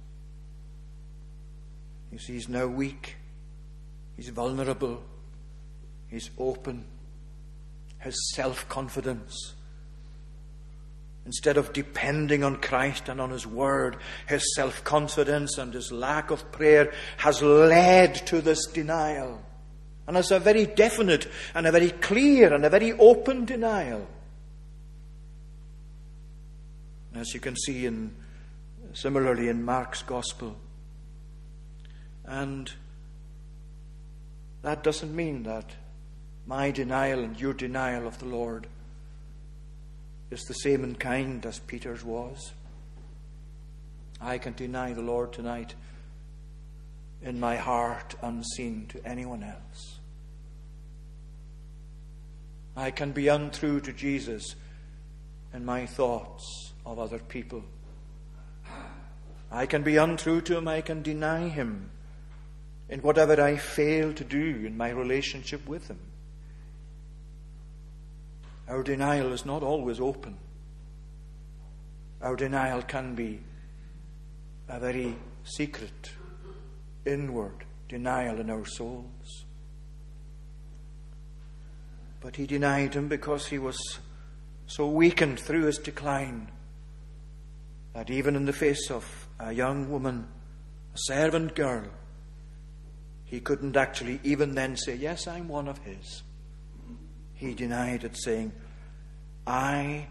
You 2.11 2.19
see, 2.19 2.33
he's 2.33 2.49
now 2.49 2.67
weak. 2.67 3.15
He's 4.17 4.31
vulnerable. 4.31 5.01
He's 6.09 6.31
open. 6.39 6.87
His 8.01 8.17
self 8.35 8.69
confidence 8.69 9.55
Instead 11.29 11.59
of 11.59 11.75
depending 11.75 12.43
on 12.43 12.57
Christ 12.57 13.11
and 13.11 13.21
on 13.21 13.29
His 13.29 13.47
Word, 13.47 13.99
his 14.27 14.55
self 14.55 14.83
confidence 14.83 15.59
and 15.59 15.75
his 15.75 15.93
lack 15.93 16.31
of 16.31 16.51
prayer 16.51 16.91
has 17.19 17.43
led 17.43 18.15
to 18.29 18.41
this 18.41 18.65
denial. 18.69 19.43
And 20.07 20.17
it's 20.17 20.31
a 20.31 20.39
very 20.39 20.65
definite 20.65 21.29
and 21.55 21.67
a 21.67 21.71
very 21.71 21.91
clear 21.91 22.55
and 22.55 22.65
a 22.65 22.71
very 22.71 22.95
open 22.95 23.45
denial. 23.45 24.09
As 27.15 27.35
you 27.35 27.41
can 27.41 27.57
see 27.57 27.85
in 27.85 28.17
similarly 28.95 29.51
in 29.51 29.63
Mark's 29.63 30.03
Gospel. 30.03 30.57
And 32.25 32.73
that 34.63 34.83
doesn't 34.83 35.15
mean 35.15 35.43
that 35.43 35.73
my 36.47 36.71
denial 36.71 37.23
and 37.23 37.39
your 37.39 37.53
denial 37.53 38.07
of 38.07 38.19
the 38.19 38.25
Lord 38.25 38.67
is 40.31 40.45
the 40.45 40.55
same 40.55 40.85
in 40.85 40.95
kind 40.95 41.45
as 41.47 41.59
Peter's 41.59 42.05
was. 42.05 42.53
I 44.21 44.39
can 44.39 44.55
deny 44.55 44.93
the 44.93 45.03
Lord 45.03 45.33
tonight 45.33 45.75
in 47.23 47.41
my 47.41 47.57
heart 47.57 48.15
unseen 48.23 48.87
to 48.89 49.05
anyone 49.05 49.43
else. 49.43 49.99
I 52.77 52.91
can 52.91 53.13
be 53.13 53.29
untrue 53.29 53.81
to 53.81 53.93
Jesus 53.93 54.55
in 55.53 55.65
my 55.65 55.87
thoughts 55.87 56.73
of 56.85 56.99
other 56.99 57.19
people. 57.19 57.65
I 59.51 59.67
can 59.67 59.83
be 59.83 59.97
untrue 59.97 60.41
to 60.43 60.59
him, 60.59 60.69
I 60.69 60.83
can 60.83 61.03
deny 61.03 61.49
him 61.49 61.91
in 62.89 63.01
whatever 63.01 63.41
I 63.41 63.57
fail 63.57 64.13
to 64.13 64.25
do 64.25 64.65
in 64.67 64.77
my 64.77 64.91
relationship 64.91 65.67
with 65.67 65.89
him. 65.89 65.99
Our 68.69 68.83
denial 68.83 69.33
is 69.33 69.47
not 69.47 69.63
always 69.63 69.99
open. 69.99 70.37
Our 72.21 72.37
denial 72.37 72.83
can 72.83 73.15
be 73.15 73.41
a 74.69 74.79
very 74.79 75.17
secret, 75.45 76.11
inward 77.07 77.65
denial 77.89 78.41
in 78.41 78.51
our 78.51 78.67
souls. 78.67 79.47
But 82.21 82.37
he 82.37 82.47
denied 82.47 82.95
him 82.95 83.09
because 83.09 83.47
he 83.47 83.59
was 83.59 83.79
so 84.67 84.87
weakened 84.89 85.41
through 85.41 85.65
his 85.65 85.79
decline 85.79 86.51
that 87.95 88.11
even 88.11 88.37
in 88.37 88.45
the 88.45 88.53
face 88.53 88.91
of 88.91 89.29
a 89.41 89.53
young 89.53 89.91
woman, 89.91 90.29
a 90.95 90.99
servant 90.99 91.55
girl, 91.55 91.87
he 93.25 93.41
couldn't 93.41 93.77
actually 93.77 94.21
even 94.25 94.55
then 94.55 94.77
say, 94.77 94.95
Yes, 94.95 95.27
I'm 95.27 95.49
one 95.49 95.69
of 95.69 95.79
his 95.79 96.23
he 97.39 97.55
denied 97.55 98.05
it, 98.05 98.17
saying, 98.17 98.53
I 99.47 100.09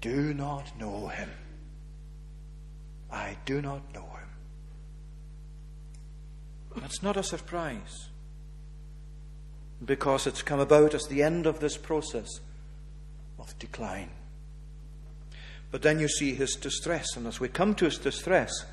do 0.00 0.34
not 0.34 0.78
know 0.80 1.08
him. 1.08 1.30
I 3.10 3.36
do 3.44 3.60
not 3.60 3.94
know 3.94 4.00
him. 4.00 4.28
That's 6.80 7.02
not 7.02 7.16
a 7.16 7.22
surprise 7.22 8.08
because 9.84 10.26
it's 10.26 10.42
come 10.42 10.60
about 10.60 10.94
as 10.94 11.06
the 11.06 11.22
end 11.22 11.46
of 11.46 11.60
this 11.60 11.76
process 11.76 12.40
of 13.38 13.58
decline. 13.58 14.10
But 15.70 15.82
then 15.82 16.00
you 16.00 16.08
see 16.08 16.34
his 16.34 16.54
distress, 16.54 17.16
and 17.16 17.26
as 17.26 17.38
we 17.38 17.48
come 17.48 17.74
to 17.76 17.84
his 17.84 17.98
distress, 17.98 18.64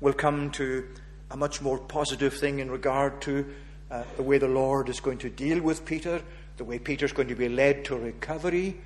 we'll 0.00 0.12
come 0.12 0.50
to 0.52 0.86
a 1.32 1.36
much 1.36 1.60
more 1.60 1.78
positive 1.78 2.34
thing 2.34 2.60
in 2.60 2.70
regard 2.70 3.20
to 3.22 3.44
uh, 3.90 4.04
the 4.16 4.22
way 4.22 4.38
the 4.38 4.46
Lord 4.46 4.88
is 4.88 5.00
going 5.00 5.18
to 5.18 5.30
deal 5.30 5.60
with 5.60 5.84
Peter 5.84 6.22
the 6.56 6.64
way 6.64 6.78
Peter's 6.78 7.12
going 7.12 7.28
to 7.28 7.34
be 7.34 7.48
led 7.48 7.84
to 7.86 7.96
recovery, 7.96 8.76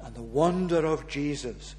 and 0.00 0.14
the 0.14 0.22
wonder 0.22 0.84
of 0.84 1.08
Jesus 1.08 1.74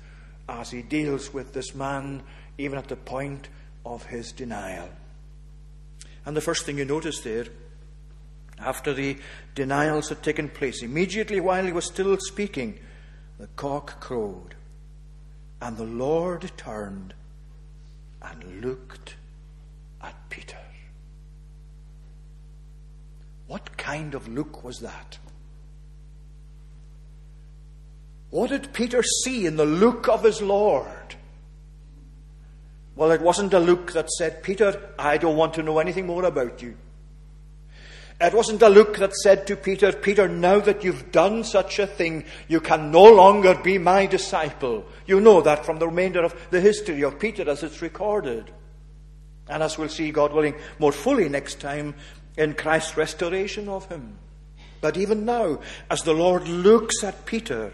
as 0.48 0.72
he 0.72 0.82
deals 0.82 1.34
with 1.34 1.54
this 1.54 1.76
man, 1.76 2.24
even 2.58 2.78
at 2.78 2.88
the 2.88 2.96
point 2.96 3.50
of 3.86 4.06
his 4.06 4.32
denial. 4.32 4.90
And 6.26 6.36
the 6.36 6.42
first 6.42 6.66
thing 6.66 6.78
you 6.78 6.86
notice 6.86 7.22
there, 7.22 7.46
after 8.58 8.94
the 8.94 9.18
denials 9.54 10.10
had 10.10 10.24
taken 10.24 10.50
place, 10.50 10.82
immediately 10.82 11.40
while 11.40 11.66
he 11.66 11.72
was 11.72 11.86
still 11.86 12.18
speaking, 12.20 12.80
the 13.38 13.48
cock 13.56 14.00
crowed, 14.00 14.56
and 15.62 15.78
the 15.78 15.84
Lord 15.84 16.52
turned 16.58 17.14
and 18.22 18.62
looked 18.62 19.16
at 20.02 20.16
Peter. 20.30 20.58
What 23.48 23.78
kind 23.78 24.16
of 24.16 24.28
look 24.28 24.64
was 24.64 24.80
that? 24.80 25.20
What 28.36 28.50
did 28.50 28.74
Peter 28.74 29.02
see 29.02 29.46
in 29.46 29.56
the 29.56 29.64
look 29.64 30.10
of 30.10 30.26
his 30.26 30.42
Lord? 30.42 31.16
Well, 32.94 33.12
it 33.12 33.22
wasn't 33.22 33.54
a 33.54 33.62
look 33.62 33.94
that 33.94 34.10
said, 34.10 34.44
Peter, 34.44 34.90
I 35.00 35.18
don't 35.18 35.38
want 35.38 35.54
to 35.54 35.64
know 35.64 35.80
anything 35.80 36.06
more 36.06 36.26
about 36.26 36.62
you. 36.62 36.76
It 38.20 38.34
wasn't 38.34 38.62
a 38.62 38.68
look 38.68 38.98
that 38.98 39.14
said 39.14 39.48
to 39.48 39.56
Peter, 39.56 39.94
Peter, 39.94 40.28
now 40.28 40.60
that 40.60 40.84
you've 40.84 41.14
done 41.14 41.46
such 41.46 41.80
a 41.80 41.88
thing, 41.88 42.26
you 42.50 42.60
can 42.60 42.92
no 42.92 43.04
longer 43.04 43.56
be 43.56 43.78
my 43.78 44.06
disciple. 44.06 44.86
You 45.06 45.22
know 45.22 45.40
that 45.40 45.66
from 45.66 45.80
the 45.80 45.88
remainder 45.88 46.22
of 46.22 46.36
the 46.52 46.60
history 46.60 47.06
of 47.06 47.18
Peter 47.18 47.50
as 47.50 47.64
it's 47.64 47.82
recorded. 47.82 48.52
And 49.48 49.64
as 49.64 49.78
we'll 49.78 49.88
see, 49.88 50.12
God 50.12 50.34
willing, 50.34 50.56
more 50.78 50.92
fully 50.92 51.30
next 51.30 51.62
time 51.62 51.96
in 52.36 52.54
Christ's 52.56 52.98
restoration 52.98 53.70
of 53.70 53.88
him. 53.88 54.18
But 54.82 54.98
even 54.98 55.24
now, 55.24 55.62
as 55.90 56.04
the 56.04 56.14
Lord 56.14 56.50
looks 56.50 57.02
at 57.02 57.26
Peter, 57.26 57.72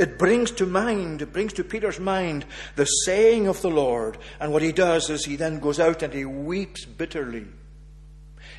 It 0.00 0.18
brings 0.18 0.50
to 0.52 0.64
mind, 0.64 1.20
it 1.20 1.30
brings 1.30 1.52
to 1.52 1.62
Peter's 1.62 2.00
mind 2.00 2.46
the 2.74 2.86
saying 2.86 3.46
of 3.48 3.60
the 3.60 3.68
Lord. 3.68 4.16
And 4.40 4.50
what 4.50 4.62
he 4.62 4.72
does 4.72 5.10
is 5.10 5.26
he 5.26 5.36
then 5.36 5.58
goes 5.58 5.78
out 5.78 6.02
and 6.02 6.14
he 6.14 6.24
weeps 6.24 6.86
bitterly. 6.86 7.46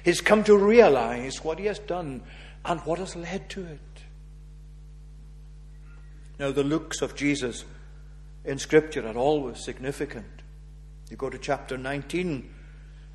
He's 0.06 0.22
come 0.22 0.44
to 0.44 0.56
realize 0.56 1.44
what 1.44 1.58
he 1.58 1.66
has 1.66 1.80
done 1.80 2.22
and 2.64 2.80
what 2.82 3.00
has 3.00 3.16
led 3.16 3.50
to 3.50 3.66
it. 3.66 3.80
Now, 6.38 6.52
the 6.52 6.64
looks 6.64 7.02
of 7.02 7.16
Jesus 7.16 7.66
in 8.46 8.60
Scripture 8.60 9.08
are 9.08 9.18
always 9.18 9.66
significant. 9.66 10.44
You 11.10 11.18
go 11.18 11.32
to 11.32 11.40
chapter 11.40 11.76
19, 11.76 12.54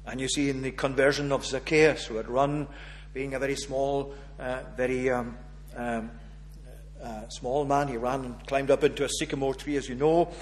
and 0.05 0.21
you 0.21 0.27
see 0.27 0.51
in 0.51 0.63
the 0.63 0.73
conversion 0.73 1.31
of 1.31 1.47
Zacchaeus, 1.47 2.07
who 2.07 2.17
had 2.17 2.29
run, 2.29 2.67
being 3.15 3.35
a 3.35 3.39
very 3.39 3.55
small, 3.55 4.15
uh, 4.41 4.63
very 4.77 5.11
um, 5.11 5.39
um, 5.77 6.11
small 7.29 7.65
man, 7.65 7.89
he 7.89 7.97
ran 7.97 8.25
and 8.25 8.47
climbed 8.47 8.71
up 8.71 8.85
into 8.85 9.05
a 9.05 9.09
sycamore 9.09 9.55
tree, 9.55 9.77
as 9.77 9.89
you 9.89 9.95
know. 9.95 10.33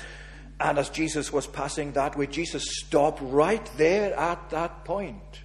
And 0.60 0.78
as 0.78 0.88
Jesus 0.88 1.32
was 1.32 1.46
passing 1.46 1.92
that 1.92 2.16
way, 2.16 2.26
Jesus 2.26 2.64
stopped 2.78 3.20
right 3.22 3.68
there 3.76 4.16
at 4.18 4.50
that 4.50 4.84
point. 4.84 5.40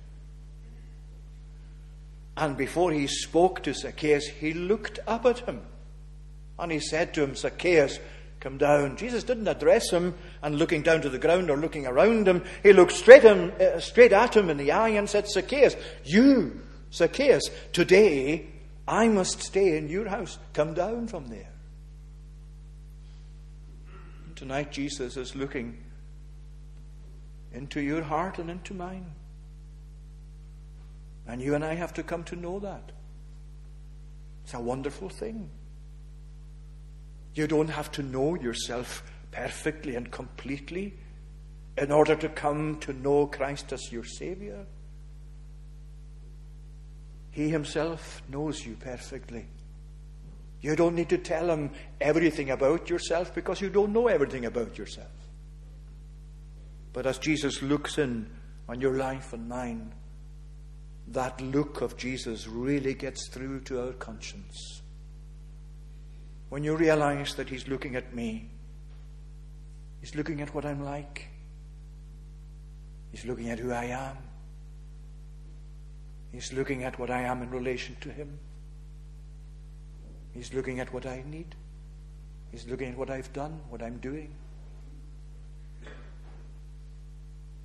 And 2.38 2.56
before 2.56 2.92
he 2.92 3.08
spoke 3.08 3.64
to 3.64 3.74
Zacchaeus, 3.74 4.28
he 4.28 4.54
looked 4.54 5.00
up 5.08 5.26
at 5.26 5.40
him. 5.40 5.62
And 6.58 6.72
he 6.72 6.80
said 6.80 7.14
to 7.14 7.24
him, 7.24 7.36
Zacchaeus, 7.36 8.00
come 8.40 8.58
down. 8.58 8.98
Jesus 8.98 9.24
didn't 9.24 9.48
address 9.48 9.90
him 9.90 10.14
and 10.42 10.58
looking 10.58 10.82
down 10.82 11.02
to 11.02 11.10
the 11.10 11.20
ground 11.20 11.50
or 11.50 11.58
looking 11.58 11.86
around 11.86 12.28
him. 12.28 12.44
He 12.64 12.72
looked 12.72 12.94
straight, 12.94 13.24
him, 13.24 13.52
uh, 13.60 13.80
straight 13.80 14.14
at 14.14 14.36
him 14.36 14.50
in 14.50 14.58
the 14.58 14.72
eye 14.72 14.90
and 14.90 15.10
said, 15.10 15.28
Zacchaeus, 15.28 15.76
you, 16.06 16.62
Zacchaeus, 16.94 17.44
today 17.74 18.48
I 18.90 19.08
must 19.08 19.44
stay 19.44 19.78
in 19.78 19.88
your 19.88 20.10
house. 20.10 20.40
Come 20.54 20.74
down 20.74 21.06
from 21.06 21.28
there. 21.28 21.52
And 24.26 24.36
tonight, 24.36 24.72
Jesus 24.72 25.16
is 25.16 25.36
looking 25.36 25.78
into 27.54 27.82
your 27.82 28.02
heart 28.02 28.40
and 28.40 28.50
into 28.50 28.74
mine. 28.74 29.06
And 31.28 31.40
you 31.40 31.54
and 31.54 31.64
I 31.64 31.76
have 31.76 31.94
to 31.94 32.04
come 32.04 32.24
to 32.26 32.36
know 32.36 32.60
that. 32.62 32.92
It's 34.44 34.56
a 34.56 34.60
wonderful 34.60 35.10
thing. 35.10 35.52
You 37.36 37.46
don't 37.46 37.70
have 37.70 37.92
to 37.92 38.02
know 38.02 38.34
yourself 38.34 39.04
perfectly 39.30 39.98
and 39.98 40.10
completely 40.10 40.96
in 41.78 41.92
order 41.92 42.16
to 42.16 42.28
come 42.28 42.80
to 42.80 42.94
know 42.94 43.28
Christ 43.28 43.72
as 43.72 43.92
your 43.92 44.04
Savior. 44.04 44.66
He 47.32 47.50
Himself 47.50 48.22
knows 48.30 48.66
you 48.66 48.76
perfectly. 48.76 49.48
You 50.62 50.76
don't 50.76 50.96
need 50.96 51.10
to 51.10 51.18
tell 51.18 51.50
Him 51.50 51.72
everything 52.02 52.50
about 52.50 52.90
yourself 52.90 53.34
because 53.34 53.62
you 53.62 53.70
don't 53.70 53.94
know 53.94 54.08
everything 54.08 54.46
about 54.46 54.78
yourself. 54.78 55.08
But 56.92 57.06
as 57.06 57.18
Jesus 57.18 57.62
looks 57.62 57.98
in 57.98 58.30
on 58.68 58.82
your 58.82 58.98
life 58.98 59.34
and 59.34 59.48
mine, 59.48 59.94
that 61.08 61.40
look 61.42 61.82
of 61.82 61.98
Jesus 61.98 62.48
really 62.48 62.94
gets 62.94 63.28
through 63.30 63.62
to 63.62 63.86
our 63.86 63.94
conscience 63.94 64.82
when 66.50 66.64
you 66.64 66.76
realize 66.76 67.36
that 67.36 67.50
He's 67.50 67.68
looking 67.68 67.96
at 67.96 68.14
me, 68.14 68.50
He's 70.02 70.16
looking 70.16 70.42
at 70.42 70.54
what 70.54 70.66
I'm 70.66 70.84
like, 70.84 71.28
He's 73.12 73.26
looking 73.26 73.50
at 73.50 73.60
who 73.60 73.72
I 73.72 73.86
am, 73.86 74.18
He's 76.32 76.54
looking 76.54 76.84
at 76.84 77.00
what 77.00 77.10
I 77.10 77.22
am 77.22 77.42
in 77.42 77.50
relation 77.50 77.96
to 78.02 78.10
Him, 78.10 78.40
He's 80.34 80.54
looking 80.54 80.80
at 80.80 80.94
what 80.94 81.06
I 81.06 81.24
need, 81.26 81.56
He's 82.52 82.68
looking 82.68 82.90
at 82.92 82.98
what 82.98 83.10
I've 83.10 83.32
done, 83.34 83.60
what 83.70 83.82
I'm 83.82 83.98
doing. 83.98 84.34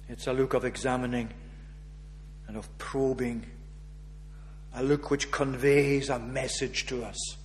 It's 0.09 0.27
a 0.27 0.33
look 0.33 0.55
of 0.55 0.65
examining 0.65 1.31
and 2.47 2.57
of 2.57 2.77
probing, 2.79 3.47
a 4.75 4.83
look 4.83 5.11
which 5.11 5.31
conveys 5.31 6.11
a 6.11 6.19
message 6.19 6.87
to 6.87 7.05
us 7.05 7.37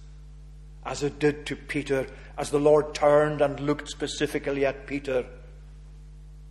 as 0.85 1.03
it 1.03 1.19
did 1.19 1.45
to 1.45 1.55
Peter, 1.55 2.07
as 2.37 2.49
the 2.49 2.59
Lord 2.59 2.93
turned 2.93 3.41
and 3.41 3.59
looked 3.59 3.89
specifically 3.89 4.65
at 4.65 4.87
Peter. 4.87 5.25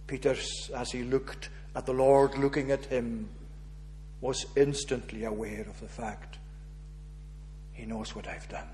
Peter, 0.07 0.37
as 0.75 0.93
he 0.93 1.03
looked 1.03 1.49
at 1.75 1.87
the 1.87 1.93
Lord 1.93 2.37
looking 2.39 2.71
at 2.71 2.85
him, 2.87 3.29
was 4.21 4.47
instantly 4.57 5.25
aware 5.25 5.67
of 5.69 5.81
the 5.81 5.89
fact 5.89 6.39
he 7.73 7.87
knows 7.87 8.15
what 8.15 8.27
I've 8.27 8.49
done. 8.49 8.69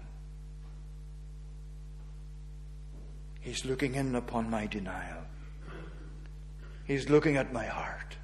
He's 3.40 3.66
looking 3.66 3.94
in 3.94 4.14
upon 4.14 4.48
my 4.48 4.66
denial. 4.66 5.22
He's 6.86 7.10
looking 7.10 7.36
at 7.36 7.52
my 7.52 7.66
heart. 7.66 8.16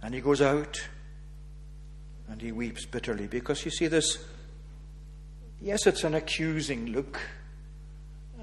And 0.00 0.14
he 0.14 0.20
goes 0.20 0.40
out 0.40 0.80
and 2.28 2.40
he 2.40 2.52
weeps 2.52 2.84
bitterly 2.84 3.26
because 3.26 3.64
you 3.64 3.72
see 3.72 3.88
this. 3.88 4.24
Yes, 5.60 5.86
it's 5.88 6.04
an 6.04 6.14
accusing 6.14 6.92
look. 6.92 7.18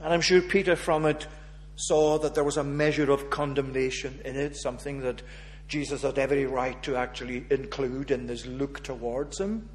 And 0.03 0.13
I'm 0.13 0.21
sure 0.21 0.41
Peter 0.41 0.75
from 0.75 1.05
it 1.05 1.27
saw 1.75 2.17
that 2.19 2.35
there 2.35 2.43
was 2.43 2.57
a 2.57 2.63
measure 2.63 3.11
of 3.11 3.29
condemnation 3.29 4.19
in 4.25 4.35
it, 4.35 4.55
something 4.55 5.01
that 5.01 5.21
Jesus 5.67 6.03
had 6.03 6.17
every 6.19 6.45
right 6.45 6.81
to 6.83 6.95
actually 6.95 7.45
include 7.49 8.11
in 8.11 8.27
this 8.27 8.45
look 8.45 8.83
towards 8.83 9.39
him. 9.39 9.69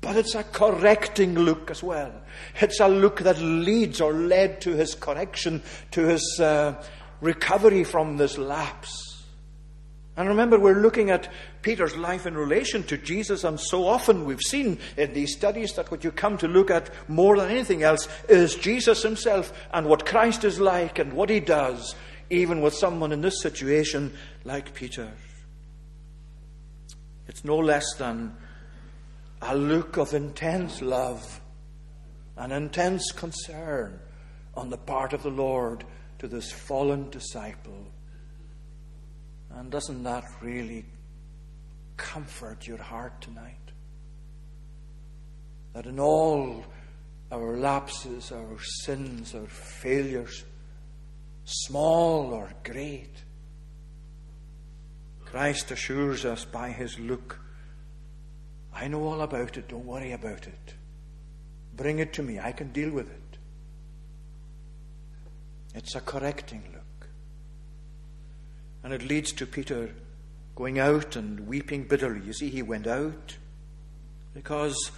But 0.00 0.16
it's 0.16 0.34
a 0.34 0.44
correcting 0.44 1.34
look 1.34 1.70
as 1.70 1.82
well. 1.82 2.12
It's 2.60 2.80
a 2.80 2.88
look 2.88 3.20
that 3.20 3.38
leads 3.38 4.00
or 4.00 4.14
led 4.14 4.60
to 4.62 4.70
his 4.70 4.94
correction, 4.94 5.62
to 5.90 6.06
his 6.06 6.40
uh, 6.40 6.82
recovery 7.20 7.84
from 7.84 8.16
this 8.16 8.38
lapse. 8.38 9.24
And 10.16 10.28
remember, 10.28 10.58
we're 10.58 10.80
looking 10.80 11.10
at 11.10 11.30
Peter's 11.62 11.96
life 11.96 12.26
in 12.26 12.36
relation 12.36 12.82
to 12.84 12.96
Jesus, 12.96 13.44
and 13.44 13.60
so 13.60 13.86
often 13.86 14.24
we've 14.24 14.40
seen 14.40 14.78
in 14.96 15.12
these 15.12 15.32
studies 15.32 15.74
that 15.74 15.90
what 15.90 16.04
you 16.04 16.10
come 16.10 16.38
to 16.38 16.48
look 16.48 16.70
at 16.70 16.90
more 17.08 17.36
than 17.36 17.50
anything 17.50 17.82
else 17.82 18.08
is 18.28 18.54
Jesus 18.54 19.02
himself 19.02 19.52
and 19.72 19.86
what 19.86 20.06
Christ 20.06 20.44
is 20.44 20.58
like 20.58 20.98
and 20.98 21.12
what 21.12 21.28
he 21.28 21.40
does, 21.40 21.94
even 22.30 22.60
with 22.62 22.74
someone 22.74 23.12
in 23.12 23.20
this 23.20 23.42
situation 23.42 24.12
like 24.44 24.74
Peter. 24.74 25.12
It's 27.28 27.44
no 27.44 27.58
less 27.58 27.94
than 27.98 28.34
a 29.42 29.54
look 29.54 29.98
of 29.98 30.14
intense 30.14 30.82
love, 30.82 31.40
an 32.36 32.52
intense 32.52 33.12
concern 33.12 34.00
on 34.54 34.70
the 34.70 34.78
part 34.78 35.12
of 35.12 35.22
the 35.22 35.30
Lord 35.30 35.84
to 36.18 36.28
this 36.28 36.50
fallen 36.50 37.08
disciple. 37.10 37.86
And 39.50 39.70
doesn't 39.70 40.02
that 40.04 40.24
really 40.40 40.84
comfort 42.00 42.66
your 42.66 42.78
heart 42.78 43.20
tonight. 43.20 43.56
That 45.74 45.86
in 45.86 46.00
all 46.00 46.64
our 47.30 47.56
lapses, 47.58 48.32
our 48.32 48.58
sins, 48.82 49.34
our 49.34 49.46
failures, 49.46 50.44
small 51.44 52.32
or 52.32 52.50
great, 52.64 53.22
Christ 55.26 55.70
assures 55.70 56.24
us 56.24 56.44
by 56.44 56.70
his 56.70 56.98
look, 56.98 57.38
I 58.74 58.88
know 58.88 59.04
all 59.04 59.20
about 59.20 59.56
it, 59.56 59.68
don't 59.68 59.84
worry 59.84 60.12
about 60.12 60.46
it. 60.46 60.74
Bring 61.76 61.98
it 61.98 62.12
to 62.14 62.22
me, 62.22 62.40
I 62.40 62.52
can 62.52 62.72
deal 62.72 62.90
with 62.90 63.10
it. 63.10 63.38
It's 65.74 65.94
a 65.94 66.00
correcting 66.00 66.64
look. 66.72 67.08
And 68.82 68.92
it 68.92 69.06
leads 69.06 69.32
to 69.32 69.46
Peter 69.46 69.94
going 70.60 70.78
out 70.78 71.16
and 71.16 71.46
weeping 71.46 71.84
bitterly. 71.84 72.20
You 72.20 72.34
see, 72.34 72.50
he 72.50 72.60
went 72.60 72.86
out 72.86 73.38
because 74.34 74.90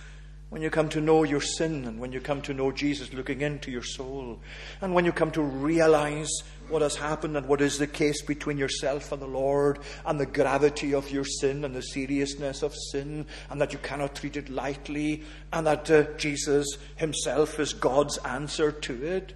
when 0.50 0.60
you 0.60 0.70
come 0.70 0.88
to 0.88 1.00
know 1.00 1.22
your 1.22 1.40
sin 1.40 1.84
and 1.84 2.00
when 2.00 2.10
you 2.10 2.20
come 2.20 2.42
to 2.42 2.52
know 2.52 2.72
Jesus 2.72 3.12
looking 3.12 3.42
into 3.42 3.70
your 3.70 3.84
soul 3.84 4.40
and 4.80 4.92
when 4.92 5.04
you 5.04 5.12
come 5.12 5.30
to 5.30 5.40
realize 5.40 6.28
what 6.68 6.82
has 6.82 6.96
happened 6.96 7.36
and 7.36 7.46
what 7.46 7.60
is 7.60 7.78
the 7.78 7.86
case 7.86 8.22
between 8.22 8.58
yourself 8.58 9.12
and 9.12 9.22
the 9.22 9.26
Lord 9.28 9.78
and 10.04 10.18
the 10.18 10.26
gravity 10.26 10.94
of 10.94 11.12
your 11.12 11.24
sin 11.24 11.64
and 11.64 11.76
the 11.76 11.80
seriousness 11.80 12.64
of 12.64 12.74
sin 12.90 13.24
and 13.48 13.60
that 13.60 13.72
you 13.72 13.78
cannot 13.78 14.16
treat 14.16 14.36
it 14.36 14.48
lightly 14.48 15.22
and 15.52 15.64
that 15.68 15.88
uh, 15.88 16.02
Jesus 16.16 16.76
himself 16.96 17.60
is 17.60 17.72
God's 17.72 18.18
answer 18.18 18.72
to 18.72 19.06
it. 19.06 19.32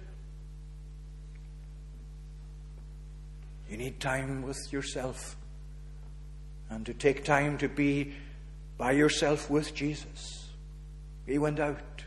You 3.69 3.77
need 3.77 4.01
time 4.01 4.41
with 4.41 4.73
yourself 4.73 5.36
and 6.77 6.85
to 6.85 6.93
take 6.93 7.23
time 7.23 7.57
to 7.57 7.67
be 7.67 8.13
by 8.77 8.91
yourself 8.91 9.49
with 9.49 9.73
Jesus. 9.73 10.47
He 11.25 11.39
went 11.39 11.59
out, 11.59 12.03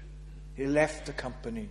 he 0.55 0.65
left 0.65 1.07
the 1.07 1.13
company. 1.13 1.69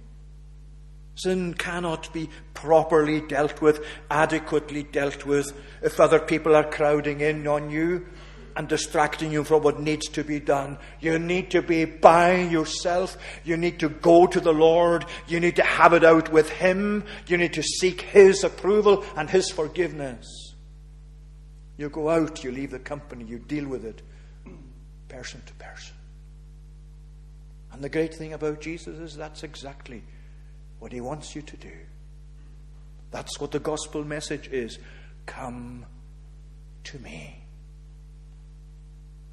Sin 1.16 1.54
cannot 1.54 2.12
be 2.12 2.30
properly 2.54 3.22
dealt 3.22 3.62
with, 3.62 3.86
adequately 4.12 4.84
dealt 4.84 5.26
with, 5.26 5.54
if 5.82 5.98
other 5.98 6.20
people 6.20 6.54
are 6.58 6.70
crowding 6.70 7.22
in 7.22 7.48
on 7.48 7.70
you. 7.70 8.06
and 8.58 8.68
distracting 8.68 9.32
you 9.32 9.46
from 9.46 9.64
what 9.64 9.80
needs 9.80 10.10
to 10.10 10.22
be 10.22 10.38
done. 10.38 10.78
You 11.00 11.18
need 11.18 11.52
to 11.52 11.62
be 11.62 11.86
by 11.86 12.42
yourself. 12.42 13.16
You 13.46 13.56
need 13.56 13.80
to 13.80 13.88
go 13.88 14.28
to 14.28 14.40
the 14.42 14.52
Lord. 14.52 15.06
You 15.28 15.40
need 15.40 15.56
to 15.56 15.64
have 15.64 15.94
it 15.94 16.04
out 16.04 16.34
with 16.34 16.50
Him. 16.50 17.06
You 17.28 17.38
need 17.38 17.54
to 17.54 17.64
seek 17.64 18.02
His 18.02 18.44
approval 18.44 19.06
and 19.16 19.30
His 19.30 19.50
forgiveness. 19.50 20.49
You 21.80 21.88
go 21.88 22.10
out, 22.10 22.44
you 22.44 22.52
leave 22.52 22.72
the 22.72 22.80
company, 22.80 23.24
you 23.24 23.40
deal 23.40 23.66
with 23.66 23.86
it 23.86 24.02
person 25.08 25.42
to 25.46 25.54
person. 25.54 25.96
And 27.72 27.82
the 27.82 27.88
great 27.88 28.14
thing 28.14 28.34
about 28.34 28.60
Jesus 28.60 29.00
is 29.00 29.16
that's 29.16 29.44
exactly 29.44 30.04
what 30.80 30.92
He 30.92 31.00
wants 31.00 31.38
you 31.38 31.42
to 31.42 31.56
do. 31.56 31.72
That's 33.12 33.40
what 33.40 33.52
the 33.52 33.60
gospel 33.60 34.04
message 34.04 34.50
is. 34.50 34.78
Come 35.26 35.86
to 36.84 37.00
me, 37.00 37.44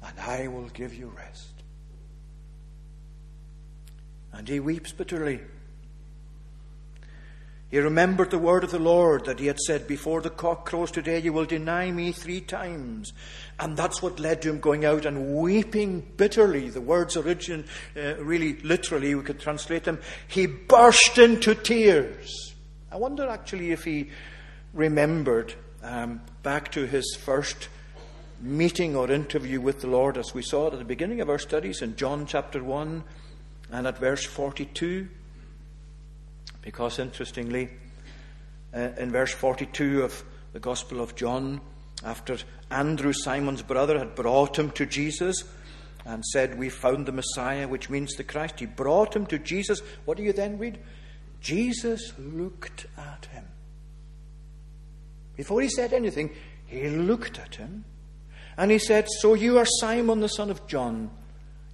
and 0.01 0.17
I 0.17 0.47
will 0.47 0.69
give 0.69 0.93
you 0.93 1.11
rest. 1.17 1.51
And 4.31 4.47
he 4.47 4.61
weeps 4.61 4.93
bitterly. 4.93 5.41
He 7.69 7.79
remembered 7.79 8.31
the 8.31 8.37
word 8.37 8.63
of 8.63 8.71
the 8.71 8.79
Lord 8.79 9.25
that 9.25 9.39
he 9.39 9.47
had 9.47 9.59
said, 9.59 9.87
Before 9.87 10.21
the 10.21 10.29
cock 10.29 10.65
crows 10.65 10.89
today, 10.89 11.19
you 11.19 11.33
will 11.33 11.45
deny 11.45 11.91
me 11.91 12.13
three 12.13 12.39
times. 12.39 13.11
And 13.59 13.75
that's 13.75 14.01
what 14.01 14.21
led 14.21 14.41
to 14.43 14.49
him 14.49 14.61
going 14.61 14.85
out 14.85 15.05
and 15.05 15.35
weeping 15.35 16.13
bitterly. 16.15 16.69
The 16.69 16.79
words 16.79 17.17
origin, 17.17 17.65
uh, 17.97 18.15
really 18.23 18.53
literally, 18.61 19.15
we 19.15 19.23
could 19.23 19.41
translate 19.41 19.83
them. 19.83 19.99
He 20.29 20.45
burst 20.45 21.17
into 21.17 21.55
tears. 21.55 22.53
I 22.89 22.95
wonder 22.95 23.27
actually 23.27 23.71
if 23.71 23.83
he 23.83 24.11
remembered 24.73 25.53
um, 25.83 26.21
back 26.43 26.71
to 26.71 26.87
his 26.87 27.17
first 27.19 27.67
meeting 28.39 28.95
or 28.95 29.11
interview 29.11 29.59
with 29.59 29.81
the 29.81 29.87
Lord, 29.87 30.17
as 30.17 30.33
we 30.33 30.41
saw 30.41 30.67
it 30.67 30.73
at 30.73 30.79
the 30.79 30.85
beginning 30.85 31.19
of 31.19 31.29
our 31.29 31.39
studies 31.39 31.81
in 31.81 31.97
John 31.97 32.25
chapter 32.25 32.63
1 32.63 33.03
and 33.71 33.87
at 33.87 33.97
verse 33.97 34.23
42. 34.23 35.09
Because 36.67 36.99
interestingly, 36.99 37.69
uh, 38.75 38.89
in 38.97 39.09
verse 39.09 39.31
42 39.31 40.03
of 40.03 40.21
the 40.51 40.59
Gospel 40.59 40.99
of 40.99 41.15
John, 41.15 41.61
after 42.03 42.35
Andrew, 42.69 43.13
Simon's 43.13 43.61
brother, 43.61 43.97
had 43.97 44.15
brought 44.15 44.59
him 44.59 44.71
to 44.71 44.85
Jesus 44.85 45.45
and 46.05 46.25
said, 46.25 46.59
We 46.59 46.67
found 46.67 47.05
the 47.05 47.13
Messiah, 47.13 47.69
which 47.69 47.89
means 47.89 48.15
the 48.15 48.25
Christ, 48.25 48.59
he 48.59 48.65
brought 48.65 49.15
him 49.15 49.25
to 49.27 49.39
Jesus. 49.39 49.81
What 50.03 50.17
do 50.17 50.23
you 50.23 50.33
then 50.33 50.57
read? 50.57 50.77
Jesus 51.39 52.11
looked 52.19 52.85
at 52.97 53.29
him. 53.31 53.45
Before 55.37 55.61
he 55.61 55.69
said 55.69 55.93
anything, 55.93 56.31
he 56.65 56.89
looked 56.89 57.39
at 57.39 57.55
him 57.55 57.85
and 58.57 58.71
he 58.71 58.79
said, 58.79 59.07
So 59.21 59.35
you 59.35 59.57
are 59.57 59.65
Simon 59.79 60.19
the 60.19 60.27
son 60.27 60.51
of 60.51 60.67
John. 60.67 61.11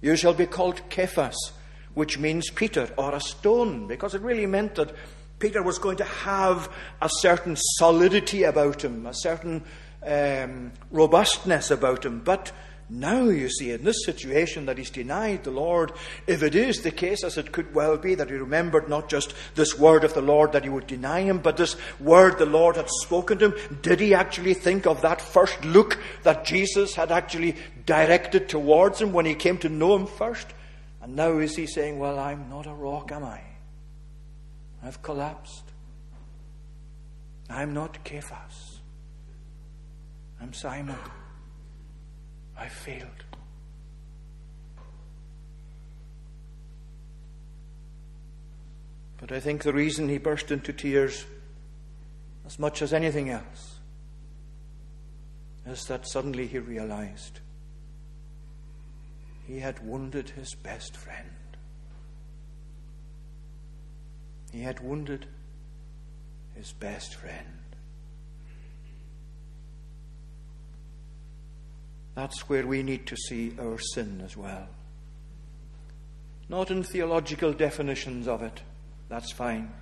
You 0.00 0.14
shall 0.14 0.34
be 0.34 0.46
called 0.46 0.82
Cephas, 0.88 1.50
which 1.94 2.18
means 2.18 2.50
Peter 2.50 2.88
or 2.96 3.14
a 3.14 3.20
stone, 3.20 3.86
because 3.86 4.14
it 4.14 4.22
really 4.22 4.46
meant 4.46 4.74
that 4.74 4.94
Peter 5.38 5.62
was 5.62 5.78
going 5.78 5.96
to 5.96 6.04
have 6.04 6.70
a 7.00 7.08
certain 7.20 7.56
solidity 7.56 8.44
about 8.44 8.84
him, 8.84 9.06
a 9.06 9.14
certain 9.14 9.62
um, 10.06 10.72
robustness 10.90 11.70
about 11.70 12.04
him. 12.04 12.20
But 12.20 12.52
now, 12.90 13.24
you 13.24 13.48
see, 13.48 13.70
in 13.70 13.82
this 13.82 14.04
situation 14.04 14.66
that 14.66 14.76
he's 14.76 14.90
denied 14.90 15.44
the 15.44 15.50
Lord, 15.50 15.92
if 16.26 16.42
it 16.42 16.54
is 16.54 16.82
the 16.82 16.90
case, 16.90 17.24
as 17.24 17.38
it 17.38 17.50
could 17.50 17.74
well 17.74 17.96
be, 17.96 18.14
that 18.14 18.28
he 18.28 18.36
remembered 18.36 18.90
not 18.90 19.08
just 19.08 19.34
this 19.54 19.78
word 19.78 20.04
of 20.04 20.12
the 20.12 20.20
Lord 20.20 20.52
that 20.52 20.64
he 20.64 20.68
would 20.68 20.86
deny 20.86 21.22
him, 21.22 21.38
but 21.38 21.56
this 21.56 21.76
word 21.98 22.38
the 22.38 22.46
Lord 22.46 22.76
had 22.76 22.90
spoken 22.90 23.38
to 23.38 23.52
him, 23.52 23.78
did 23.80 24.00
he 24.00 24.12
actually 24.12 24.52
think 24.52 24.86
of 24.86 25.00
that 25.00 25.22
first 25.22 25.64
look 25.64 25.98
that 26.24 26.44
Jesus 26.44 26.94
had 26.94 27.10
actually 27.10 27.56
directed 27.86 28.50
towards 28.50 29.00
him 29.00 29.12
when 29.12 29.24
he 29.24 29.34
came 29.34 29.56
to 29.58 29.70
know 29.70 29.96
him 29.96 30.06
first? 30.06 30.46
And 31.04 31.16
now 31.16 31.36
is 31.36 31.54
he 31.54 31.66
saying, 31.66 31.98
Well, 31.98 32.18
I'm 32.18 32.48
not 32.48 32.66
a 32.66 32.72
rock, 32.72 33.12
am 33.12 33.24
I? 33.24 33.42
I've 34.82 35.02
collapsed. 35.02 35.64
I'm 37.50 37.74
not 37.74 37.98
Cephas. 38.08 38.80
I'm 40.40 40.54
Simon. 40.54 40.96
I 42.56 42.68
failed. 42.68 43.24
But 49.18 49.30
I 49.30 49.40
think 49.40 49.62
the 49.62 49.74
reason 49.74 50.08
he 50.08 50.16
burst 50.16 50.50
into 50.50 50.72
tears, 50.72 51.26
as 52.46 52.58
much 52.58 52.80
as 52.80 52.94
anything 52.94 53.28
else, 53.28 53.78
is 55.66 55.84
that 55.84 56.08
suddenly 56.08 56.46
he 56.46 56.58
realized 56.58 57.40
he 59.46 59.60
had 59.60 59.86
wounded 59.86 60.30
his 60.30 60.54
best 60.54 60.96
friend. 60.96 61.30
He 64.52 64.60
had 64.60 64.80
wounded 64.80 65.26
his 66.54 66.72
best 66.72 67.14
friend. 67.14 67.46
That's 72.14 72.48
where 72.48 72.66
we 72.66 72.82
need 72.82 73.06
to 73.08 73.16
see 73.16 73.54
our 73.58 73.78
sin 73.78 74.22
as 74.24 74.36
well. 74.36 74.68
Not 76.48 76.70
in 76.70 76.82
theological 76.82 77.52
definitions 77.52 78.28
of 78.28 78.42
it, 78.42 78.62
that's 79.08 79.32
fine. 79.32 79.72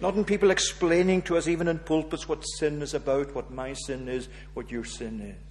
Not 0.00 0.14
in 0.14 0.24
people 0.24 0.50
explaining 0.50 1.22
to 1.22 1.36
us, 1.36 1.46
even 1.46 1.68
in 1.68 1.78
pulpits, 1.78 2.26
what 2.26 2.42
sin 2.58 2.80
is 2.80 2.94
about, 2.94 3.34
what 3.34 3.50
my 3.50 3.74
sin 3.74 4.08
is, 4.08 4.28
what 4.54 4.70
your 4.70 4.84
sin 4.84 5.20
is. 5.20 5.49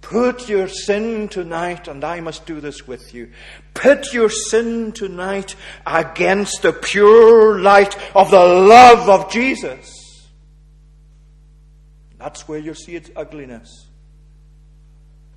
Put 0.00 0.48
your 0.48 0.66
sin 0.68 1.28
tonight, 1.28 1.86
and 1.86 2.02
I 2.02 2.20
must 2.20 2.46
do 2.46 2.60
this 2.60 2.86
with 2.86 3.14
you. 3.14 3.30
Put 3.74 4.12
your 4.12 4.30
sin 4.30 4.92
tonight 4.92 5.54
against 5.86 6.62
the 6.62 6.72
pure 6.72 7.60
light 7.60 7.96
of 8.16 8.30
the 8.30 8.44
love 8.44 9.08
of 9.08 9.30
Jesus. 9.30 10.28
That's 12.18 12.48
where 12.48 12.58
you'll 12.58 12.74
see 12.74 12.96
its 12.96 13.10
ugliness 13.14 13.88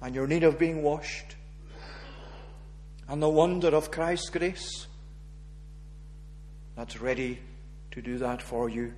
and 0.02 0.14
your 0.14 0.28
need 0.28 0.44
of 0.44 0.60
being 0.60 0.84
washed, 0.84 1.38
and 3.08 3.22
the 3.22 3.30
wonder 3.30 3.70
of 3.70 3.90
Christ's 3.90 4.30
grace 4.30 4.88
that's 6.76 7.00
ready 7.00 7.40
to 7.92 8.02
do 8.02 8.18
that 8.18 8.42
for 8.42 8.68
you 8.70 8.94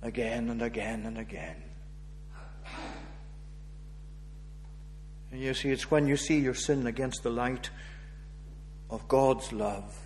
again 0.00 0.50
and 0.50 0.62
again 0.62 1.06
and 1.06 1.18
again. 1.18 1.63
And 5.34 5.42
you 5.42 5.52
see, 5.52 5.70
it's 5.70 5.90
when 5.90 6.06
you 6.06 6.16
see 6.16 6.38
your 6.38 6.54
sin 6.54 6.86
against 6.86 7.24
the 7.24 7.30
light 7.30 7.68
of 8.88 9.08
God's 9.08 9.52
love, 9.52 9.98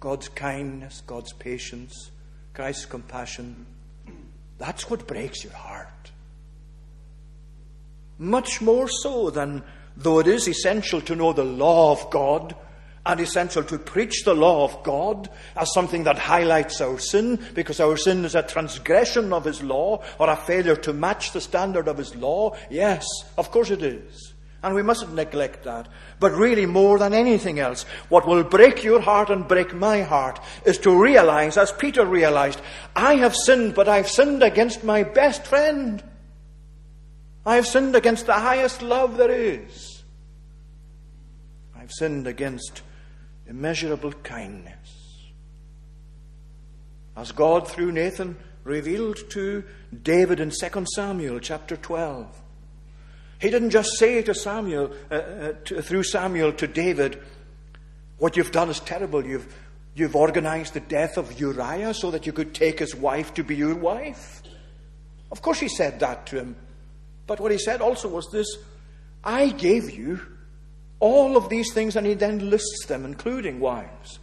God's 0.00 0.30
kindness, 0.30 1.02
God's 1.06 1.34
patience, 1.34 2.10
Christ's 2.54 2.86
compassion, 2.86 3.66
that's 4.56 4.88
what 4.88 5.06
breaks 5.06 5.44
your 5.44 5.52
heart. 5.52 6.12
Much 8.16 8.62
more 8.62 8.88
so 8.88 9.28
than 9.28 9.62
though 9.98 10.18
it 10.18 10.26
is 10.26 10.48
essential 10.48 11.02
to 11.02 11.14
know 11.14 11.34
the 11.34 11.44
law 11.44 11.92
of 11.92 12.10
God 12.10 12.56
and 13.04 13.20
essential 13.20 13.62
to 13.64 13.78
preach 13.78 14.24
the 14.24 14.34
law 14.34 14.64
of 14.64 14.82
God 14.82 15.28
as 15.56 15.74
something 15.74 16.04
that 16.04 16.16
highlights 16.16 16.80
our 16.80 16.98
sin, 16.98 17.38
because 17.52 17.80
our 17.80 17.98
sin 17.98 18.24
is 18.24 18.34
a 18.34 18.42
transgression 18.42 19.34
of 19.34 19.44
His 19.44 19.62
law 19.62 20.02
or 20.18 20.30
a 20.30 20.36
failure 20.36 20.76
to 20.76 20.94
match 20.94 21.32
the 21.32 21.40
standard 21.42 21.86
of 21.86 21.98
His 21.98 22.16
law. 22.16 22.56
Yes, 22.70 23.04
of 23.36 23.50
course 23.50 23.70
it 23.70 23.82
is. 23.82 24.32
And 24.62 24.74
we 24.74 24.82
mustn't 24.82 25.14
neglect 25.14 25.64
that. 25.64 25.88
But 26.18 26.32
really, 26.32 26.66
more 26.66 26.98
than 26.98 27.14
anything 27.14 27.58
else, 27.58 27.84
what 28.10 28.26
will 28.26 28.44
break 28.44 28.84
your 28.84 29.00
heart 29.00 29.30
and 29.30 29.48
break 29.48 29.74
my 29.74 30.02
heart 30.02 30.38
is 30.66 30.76
to 30.78 31.02
realize, 31.02 31.56
as 31.56 31.72
Peter 31.72 32.04
realized, 32.04 32.60
I 32.94 33.14
have 33.16 33.34
sinned, 33.34 33.74
but 33.74 33.88
I've 33.88 34.08
sinned 34.08 34.42
against 34.42 34.84
my 34.84 35.02
best 35.02 35.46
friend. 35.46 36.02
I 37.46 37.56
have 37.56 37.66
sinned 37.66 37.96
against 37.96 38.26
the 38.26 38.34
highest 38.34 38.82
love 38.82 39.16
there 39.16 39.30
is. 39.30 40.02
I've 41.74 41.92
sinned 41.92 42.26
against 42.26 42.82
immeasurable 43.46 44.12
kindness. 44.12 44.76
As 47.16 47.32
God, 47.32 47.66
through 47.66 47.92
Nathan, 47.92 48.36
revealed 48.62 49.30
to 49.30 49.64
David 50.02 50.38
in 50.38 50.50
2 50.50 50.84
Samuel 50.94 51.40
chapter 51.40 51.76
12. 51.76 52.42
He 53.40 53.48
didn't 53.48 53.70
just 53.70 53.98
say 53.98 54.22
to 54.22 54.34
Samuel, 54.34 54.92
uh, 55.10 55.14
uh, 55.14 55.52
to, 55.64 55.82
through 55.82 56.02
Samuel 56.02 56.52
to 56.52 56.66
David, 56.66 57.20
What 58.18 58.36
you've 58.36 58.52
done 58.52 58.68
is 58.68 58.80
terrible. 58.80 59.24
You've, 59.24 59.54
you've 59.94 60.14
organized 60.14 60.74
the 60.74 60.80
death 60.80 61.16
of 61.16 61.40
Uriah 61.40 61.94
so 61.94 62.10
that 62.10 62.26
you 62.26 62.32
could 62.32 62.54
take 62.54 62.78
his 62.78 62.94
wife 62.94 63.32
to 63.34 63.42
be 63.42 63.56
your 63.56 63.74
wife. 63.74 64.42
Of 65.32 65.40
course, 65.40 65.58
he 65.58 65.68
said 65.68 66.00
that 66.00 66.26
to 66.26 66.36
him. 66.36 66.56
But 67.26 67.40
what 67.40 67.50
he 67.50 67.58
said 67.58 67.80
also 67.80 68.08
was 68.08 68.28
this 68.30 68.58
I 69.24 69.48
gave 69.48 69.90
you 69.90 70.20
all 70.98 71.38
of 71.38 71.48
these 71.48 71.72
things, 71.72 71.96
and 71.96 72.06
he 72.06 72.12
then 72.12 72.50
lists 72.50 72.84
them, 72.86 73.06
including 73.06 73.58
wives. 73.58 74.18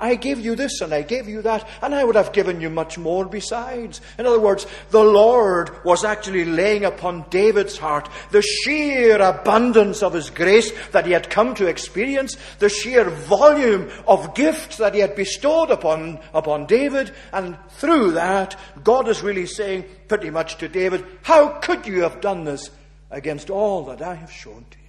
I 0.00 0.14
gave 0.14 0.40
you 0.40 0.54
this 0.54 0.80
and 0.80 0.94
I 0.94 1.02
gave 1.02 1.28
you 1.28 1.42
that, 1.42 1.68
and 1.82 1.94
I 1.94 2.04
would 2.04 2.16
have 2.16 2.32
given 2.32 2.60
you 2.60 2.70
much 2.70 2.96
more 2.96 3.26
besides. 3.26 4.00
In 4.18 4.26
other 4.26 4.40
words, 4.40 4.66
the 4.90 5.04
Lord 5.04 5.84
was 5.84 6.04
actually 6.04 6.46
laying 6.46 6.84
upon 6.84 7.26
David's 7.28 7.76
heart 7.76 8.08
the 8.30 8.42
sheer 8.42 9.20
abundance 9.20 10.02
of 10.02 10.14
his 10.14 10.30
grace 10.30 10.72
that 10.92 11.06
he 11.06 11.12
had 11.12 11.28
come 11.28 11.54
to 11.56 11.66
experience, 11.66 12.36
the 12.58 12.70
sheer 12.70 13.10
volume 13.10 13.90
of 14.06 14.34
gifts 14.34 14.78
that 14.78 14.94
he 14.94 15.00
had 15.00 15.14
bestowed 15.14 15.70
upon, 15.70 16.18
upon 16.32 16.66
David, 16.66 17.12
and 17.32 17.58
through 17.72 18.12
that, 18.12 18.58
God 18.82 19.08
is 19.08 19.22
really 19.22 19.46
saying 19.46 19.84
pretty 20.08 20.30
much 20.30 20.56
to 20.58 20.68
David, 20.68 21.04
How 21.22 21.58
could 21.58 21.86
you 21.86 22.02
have 22.02 22.20
done 22.20 22.44
this 22.44 22.70
against 23.10 23.50
all 23.50 23.84
that 23.86 24.00
I 24.00 24.14
have 24.14 24.32
shown 24.32 24.64
to 24.70 24.78
you? 24.78 24.79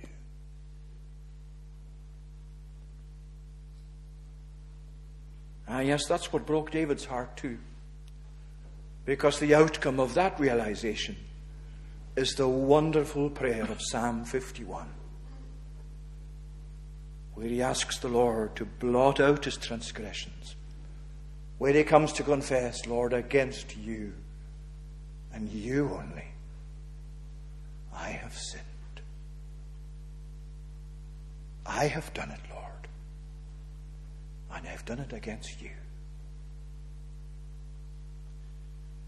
Ah, 5.74 5.80
yes, 5.80 6.06
that's 6.06 6.34
what 6.34 6.46
broke 6.46 6.70
David's 6.70 7.06
heart 7.06 7.38
too. 7.38 7.58
Because 9.06 9.40
the 9.40 9.56
outcome 9.56 10.02
of 10.02 10.14
that 10.16 10.38
realization 10.38 11.16
is 12.18 12.36
the 12.36 12.48
wonderful 12.48 13.30
prayer 13.30 13.64
of 13.64 13.82
Psalm 13.82 14.26
51, 14.26 14.90
where 17.36 17.48
he 17.48 17.62
asks 17.62 18.00
the 18.00 18.10
Lord 18.10 18.54
to 18.58 18.66
blot 18.66 19.22
out 19.22 19.46
his 19.46 19.56
transgressions, 19.56 20.58
where 21.58 21.72
he 21.72 21.86
comes 21.86 22.12
to 22.14 22.24
confess, 22.24 22.86
Lord, 22.86 23.14
against 23.14 23.78
you 23.78 24.12
and 25.34 25.50
you 25.50 25.90
only, 25.94 26.34
I 27.96 28.10
have 28.10 28.38
sinned. 28.38 28.66
I 31.66 31.88
have 31.88 32.14
done 32.14 32.32
it, 32.32 32.42
and 34.54 34.68
I've 34.68 34.86
done 34.86 35.00
it 35.00 35.14
against 35.14 35.62
you. 35.62 35.72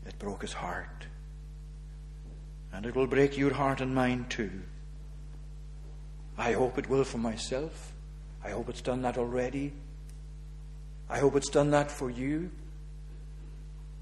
It 0.05 0.17
broke 0.19 0.41
his 0.41 0.53
heart. 0.53 1.07
And 2.71 2.85
it 2.85 2.95
will 2.95 3.07
break 3.07 3.37
your 3.37 3.53
heart 3.53 3.81
and 3.81 3.93
mine 3.93 4.25
too. 4.29 4.63
I 6.37 6.53
hope 6.53 6.77
it 6.77 6.89
will 6.89 7.03
for 7.03 7.19
myself. 7.19 7.93
I 8.43 8.49
hope 8.49 8.69
it's 8.69 8.81
done 8.81 9.03
that 9.03 9.17
already. 9.17 9.73
I 11.09 11.19
hope 11.19 11.35
it's 11.35 11.49
done 11.49 11.71
that 11.71 11.91
for 11.91 12.09
you. 12.09 12.49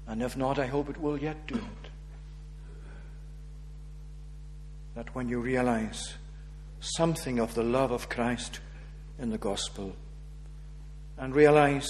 And 0.06 0.22
if 0.22 0.36
not, 0.36 0.58
I 0.58 0.66
hope 0.66 0.88
it 0.88 0.98
will 0.98 1.18
yet 1.18 1.46
do 1.46 1.56
it. 1.56 1.90
That 4.94 5.14
when 5.14 5.28
you 5.28 5.40
realize 5.40 6.14
something 6.80 7.38
of 7.38 7.54
the 7.54 7.62
love 7.62 7.92
of 7.92 8.08
Christ 8.08 8.60
in 9.18 9.30
the 9.30 9.38
gospel, 9.38 9.94
and 11.18 11.34
realize 11.34 11.88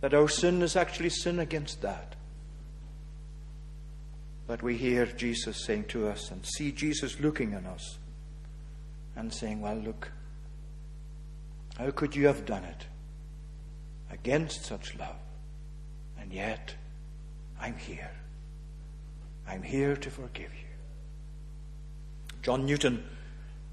that 0.00 0.14
our 0.14 0.28
sin 0.28 0.62
is 0.62 0.76
actually 0.76 1.08
sin 1.08 1.38
against 1.38 1.82
that. 1.82 2.16
But 4.46 4.62
we 4.62 4.76
hear 4.76 5.06
Jesus 5.06 5.64
saying 5.64 5.86
to 5.88 6.08
us 6.08 6.30
and 6.30 6.44
see 6.46 6.70
Jesus 6.70 7.18
looking 7.18 7.54
at 7.54 7.66
us 7.66 7.98
and 9.16 9.32
saying, 9.32 9.60
Well, 9.60 9.76
look, 9.76 10.12
how 11.78 11.90
could 11.90 12.14
you 12.14 12.26
have 12.26 12.46
done 12.46 12.64
it 12.64 12.86
against 14.10 14.64
such 14.64 14.96
love? 14.96 15.16
And 16.20 16.32
yet, 16.32 16.74
I'm 17.60 17.76
here. 17.76 18.10
I'm 19.48 19.62
here 19.62 19.96
to 19.96 20.10
forgive 20.10 20.50
you. 20.52 20.66
John 22.42 22.66
Newton 22.66 23.04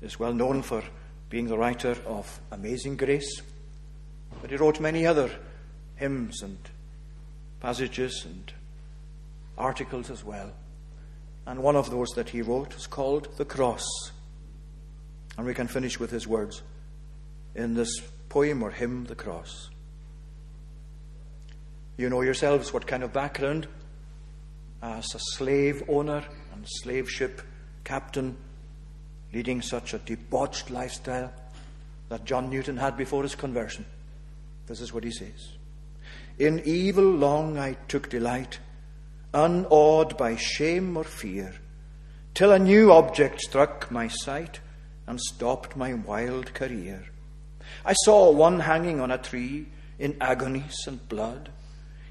is 0.02 0.20
well 0.20 0.34
known 0.34 0.62
for 0.62 0.84
being 1.30 1.48
the 1.48 1.58
writer 1.58 1.96
of 2.06 2.40
Amazing 2.52 2.98
Grace. 2.98 3.42
But 4.42 4.50
he 4.52 4.58
wrote 4.58 4.80
many 4.80 5.06
other 5.06 5.30
hymns 5.96 6.42
and 6.42 6.58
passages 7.60 8.26
and 8.26 8.52
articles 9.58 10.10
as 10.10 10.24
well. 10.24 10.52
And 11.46 11.62
one 11.62 11.76
of 11.76 11.90
those 11.90 12.10
that 12.16 12.30
he 12.30 12.42
wrote 12.42 12.76
is 12.76 12.88
called 12.88 13.38
The 13.38 13.46
Cross. 13.46 13.86
And 15.38 15.46
we 15.46 15.54
can 15.54 15.68
finish 15.68 16.00
with 16.00 16.12
his 16.12 16.28
words 16.28 16.62
in 17.56 17.74
this 17.74 18.02
poem 18.30 18.64
or 18.64 18.72
hymn, 18.72 19.06
The 19.06 19.16
Cross. 19.16 19.70
You 21.98 22.10
know 22.10 22.22
yourselves 22.22 22.74
what 22.74 22.88
kind 22.88 23.04
of 23.04 23.14
background 23.14 23.68
as 24.82 25.14
a 25.16 25.20
slave 25.20 25.84
owner 25.88 26.24
and 26.54 26.66
slave 26.68 27.10
ship 27.10 27.42
captain 27.84 28.36
leading 29.34 29.62
such 29.62 29.94
a 29.94 30.00
debauched 30.00 30.70
lifestyle 30.70 31.32
that 32.10 32.26
John 32.26 32.50
Newton 32.50 32.78
had 32.78 32.98
before 32.98 33.24
his 33.24 33.36
conversion. 33.36 33.86
This 34.68 34.82
is 34.82 34.94
what 34.94 35.04
he 35.04 35.12
says 35.12 35.54
In 36.38 36.62
evil 36.66 37.04
long 37.04 37.58
I 37.58 37.74
took 37.88 38.10
delight, 38.10 38.60
unawed 39.34 40.18
by 40.18 40.36
shame 40.36 40.96
or 40.98 41.04
fear, 41.04 41.56
till 42.34 42.52
a 42.52 42.60
new 42.60 42.92
object 42.92 43.42
struck 43.42 43.92
my 43.92 44.08
sight 44.08 44.60
and 45.06 45.20
stopped 45.20 45.76
my 45.76 45.94
wild 45.94 46.54
career. 46.54 47.06
I 47.86 47.94
saw 47.94 48.32
one 48.32 48.62
hanging 48.62 49.00
on 49.00 49.12
a 49.12 49.18
tree 49.18 49.68
in 50.00 50.18
agonies 50.22 50.86
and 50.88 51.08
blood. 51.10 51.50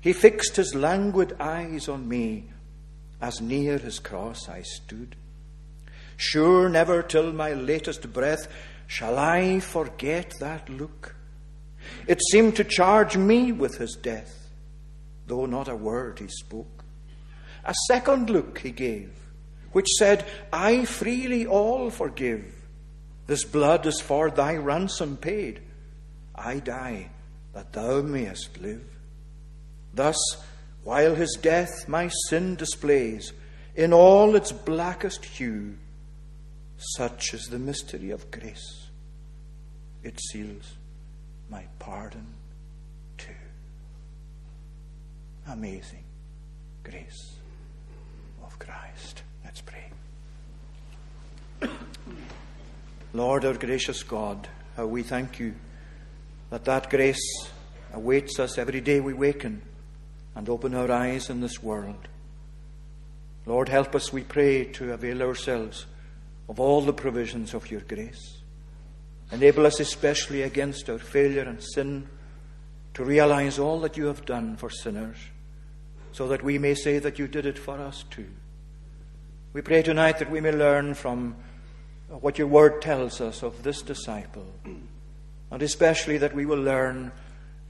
He 0.01 0.13
fixed 0.13 0.57
his 0.57 0.75
languid 0.75 1.37
eyes 1.41 1.89
on 1.89 2.09
me 2.09 2.51
as 3.21 3.41
near 3.41 3.79
his 3.79 3.99
cross 3.99 4.49
I 4.49 4.63
stood. 4.63 5.17
Sure, 6.17 6.69
never 6.69 7.03
till 7.03 7.33
my 7.33 7.53
latest 7.53 8.13
breath 8.13 8.49
shall 8.87 9.19
I 9.19 9.61
forget 9.61 10.35
that 10.41 10.69
look 10.69 11.15
it 12.07 12.21
seemed 12.31 12.57
to 12.57 12.65
charge 12.65 13.17
me 13.17 13.53
with 13.53 13.79
his 13.79 13.97
death, 14.01 14.49
though 15.27 15.47
not 15.47 15.69
a 15.69 15.77
word 15.77 16.19
he 16.19 16.29
spoke. 16.29 16.85
A 17.65 17.75
second 17.87 18.29
look 18.31 18.59
he 18.59 18.71
gave, 18.71 19.13
which 19.73 19.89
said, 19.99 20.25
I 20.53 20.85
freely 20.85 21.47
all 21.47 21.91
forgive. 21.91 22.45
This 23.27 23.45
blood 23.45 23.87
is 23.87 24.01
for 24.01 24.31
thy 24.31 24.57
ransom 24.57 25.17
paid. 25.17 25.61
I 26.35 26.59
die 26.59 27.11
that 27.53 27.73
thou 27.73 28.03
mayest 28.03 28.59
live. 28.61 28.85
Thus, 29.95 30.17
while 30.83 31.15
his 31.15 31.39
death 31.41 31.89
my 31.89 32.11
sin 32.29 32.57
displays 32.57 33.33
in 33.77 33.93
all 33.93 34.35
its 34.35 34.51
blackest 34.51 35.25
hue, 35.25 35.77
such 36.97 37.33
is 37.33 37.47
the 37.47 37.59
mystery 37.59 38.11
of 38.11 38.31
grace. 38.31 38.89
It 40.03 40.19
seals 40.21 40.77
my 41.53 41.67
pardon 41.79 42.27
too. 43.19 43.31
Amazing 45.47 46.05
grace 46.83 47.37
of 48.43 48.59
Christ. 48.59 49.23
Let's 49.45 49.61
pray. 49.61 49.91
Lord, 53.13 53.45
our 53.45 53.53
gracious 53.53 54.03
God, 54.03 54.49
how 54.79 54.87
we 54.87 55.03
thank 55.03 55.39
you 55.39 55.55
that 56.49 56.65
that 56.65 56.89
grace 56.89 57.23
awaits 57.93 58.41
us 58.41 58.57
every 58.57 58.81
day 58.81 59.01
we 59.01 59.13
waken 59.13 59.61
and 60.35 60.49
open 60.49 60.75
our 60.75 60.91
eyes 60.91 61.29
in 61.29 61.43
this 61.43 61.63
world. 61.63 62.09
Lord, 63.45 63.69
help 63.69 63.95
us, 63.95 64.11
we 64.11 64.23
pray, 64.23 64.65
to 64.65 64.95
avail 64.95 65.21
ourselves 65.21 65.85
of 66.49 66.59
all 66.59 66.81
the 66.81 66.95
provisions 66.95 67.53
of 67.53 67.71
your 67.71 67.83
grace. 67.83 68.42
Enable 69.33 69.65
us, 69.65 69.81
especially 69.81 70.43
against 70.43 70.91
our 70.91 70.99
failure 70.99 71.43
and 71.43 71.63
sin, 71.63 72.07
to 72.95 73.05
realize 73.05 73.59
all 73.59 73.81
that 73.81 73.97
you 73.97 74.05
have 74.05 74.27
done 74.27 74.57
for 74.57 74.69
sinners, 74.69 75.17
so 76.13 76.29
that 76.29 76.43
we 76.43 76.59
may 76.59 76.75
say 76.75 76.99
that 76.99 77.19
you 77.19 77.27
did 77.27 77.47
it 77.47 77.59
for 77.59 77.81
us 77.81 78.05
too. 78.11 78.29
We 79.55 79.63
pray 79.63 79.83
tonight 79.83 80.19
that 80.19 80.31
we 80.31 80.43
may 80.43 80.53
learn 80.53 80.95
from 80.95 81.37
what 82.09 82.39
your 82.39 82.47
word 82.47 82.83
tells 82.83 83.21
us 83.23 83.43
of 83.43 83.63
this 83.63 83.81
disciple, 83.81 84.47
and 85.51 85.63
especially 85.63 86.19
that 86.19 86.35
we 86.35 86.45
will 86.45 86.61
learn 86.61 87.11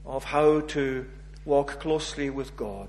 of 0.05 0.25
how 0.25 0.61
to 0.61 1.07
walk 1.45 1.79
closely 1.81 2.29
with 2.29 2.57
God 2.57 2.89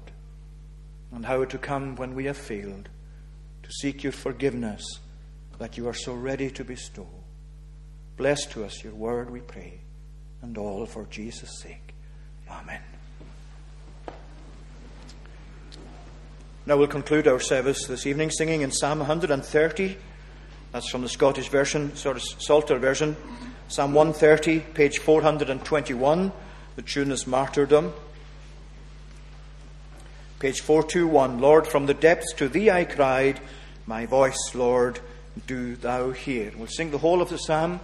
and 1.12 1.26
how 1.26 1.46
to 1.46 1.58
come 1.60 1.96
when 1.96 2.16
we 2.16 2.26
have 2.26 2.38
failed 2.38 2.90
to 3.62 3.72
seek 3.72 4.04
your 4.04 4.12
forgiveness 4.12 4.84
that 5.60 5.78
you 5.78 5.88
are 5.88 5.94
so 5.94 6.14
ready 6.14 6.50
to 6.50 6.64
bestow. 6.64 7.08
Bless 8.16 8.46
to 8.48 8.64
us 8.64 8.84
your 8.84 8.94
word, 8.94 9.32
we 9.32 9.40
pray, 9.40 9.80
and 10.42 10.58
all 10.58 10.86
for 10.86 11.06
Jesus' 11.10 11.60
sake. 11.60 11.94
Amen. 12.50 12.82
Now 16.66 16.78
we'll 16.78 16.88
conclude 16.88 17.28
our 17.28 17.40
service 17.40 17.88
this 17.88 18.06
evening 18.06 18.30
singing 18.30 18.62
in 18.62 18.72
Psalm 18.72 19.00
130. 19.00 19.98
That's 20.72 20.90
from 20.90 21.02
the 21.02 21.10
Scottish 21.10 21.50
version, 21.50 21.96
sort 21.96 22.18
of 22.18 22.24
Psalter 22.24 22.78
version. 22.78 23.18
Psalm 23.68 23.94
130, 23.94 24.60
page 24.60 25.00
421. 25.00 26.32
The 26.76 26.82
tune 26.84 27.12
is 27.12 27.26
Martyrdom. 27.26 27.94
Page 30.40 30.62
421. 30.62 31.40
Lord, 31.40 31.68
from 31.68 31.88
the 31.88 31.94
depths 31.94 32.34
to 32.34 32.48
thee 32.48 32.70
I 32.70 32.86
cried, 32.86 33.40
my 33.88 34.06
voice, 34.06 34.54
Lord, 34.54 35.00
do 35.48 35.76
thou 35.76 36.12
hear. 36.12 36.52
We'll 36.56 36.68
sing 36.68 36.92
the 36.92 37.00
whole 37.00 37.22
of 37.22 37.30
the 37.30 37.38
psalm 37.38 37.80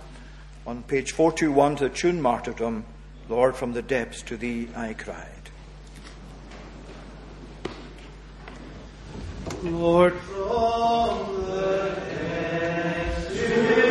on 0.70 0.84
page 0.84 1.14
421 1.14 1.78
to 1.78 1.90
the 1.90 1.90
tune 1.90 2.22
Martyrdom, 2.22 2.86
Lord, 3.28 3.56
from 3.56 3.74
the 3.74 3.82
depths 3.82 4.22
to 4.22 4.38
thee 4.38 4.68
I 4.76 4.94
cried. 4.94 5.26
Lord, 9.64 10.14
from 10.14 11.48
the 11.48 11.98
depths 12.12 13.36
to 13.36 13.89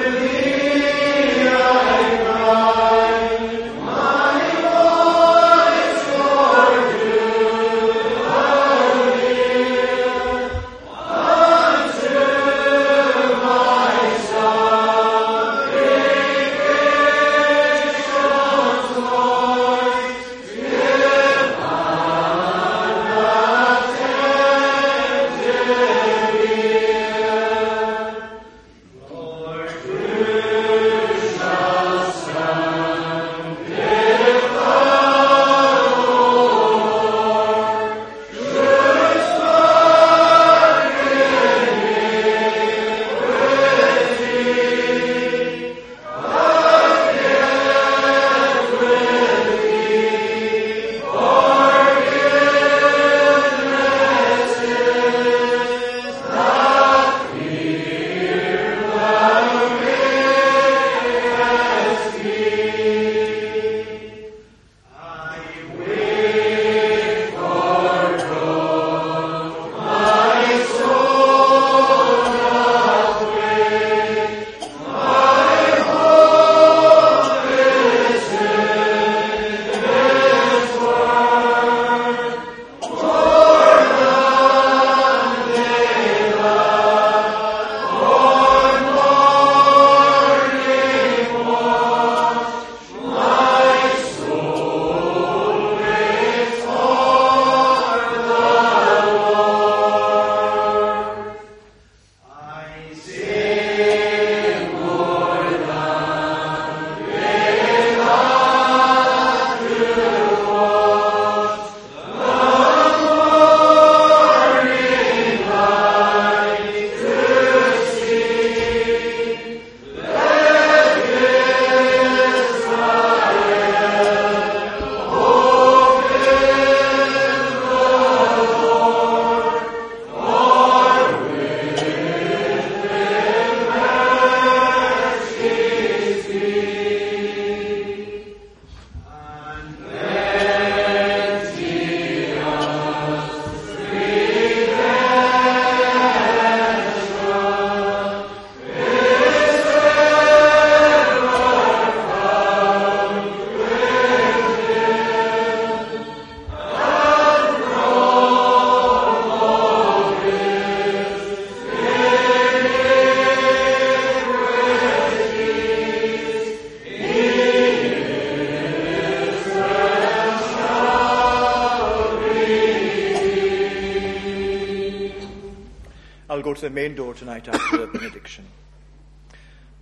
the 176.68 176.74
main 176.74 176.94
door 176.94 177.14
tonight 177.14 177.48
after 177.48 177.78
the 177.78 177.86
benediction. 177.98 178.44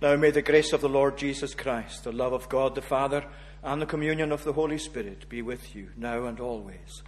Now 0.01 0.15
may 0.15 0.31
the 0.31 0.41
grace 0.41 0.71
of 0.71 0.79
the 0.79 0.87
Lord 0.87 1.17
Jesus 1.17 1.53
Christ, 1.53 2.05
the 2.05 2.13
love 2.13 2.31
of 2.31 2.47
God 2.47 2.75
the 2.75 2.81
Father, 2.81 3.25
and 3.61 3.81
the 3.81 3.85
communion 3.85 4.31
of 4.31 4.45
the 4.45 4.53
Holy 4.53 4.77
Spirit 4.77 5.27
be 5.27 5.41
with 5.41 5.75
you 5.75 5.89
now 5.97 6.23
and 6.23 6.39
always. 6.39 7.03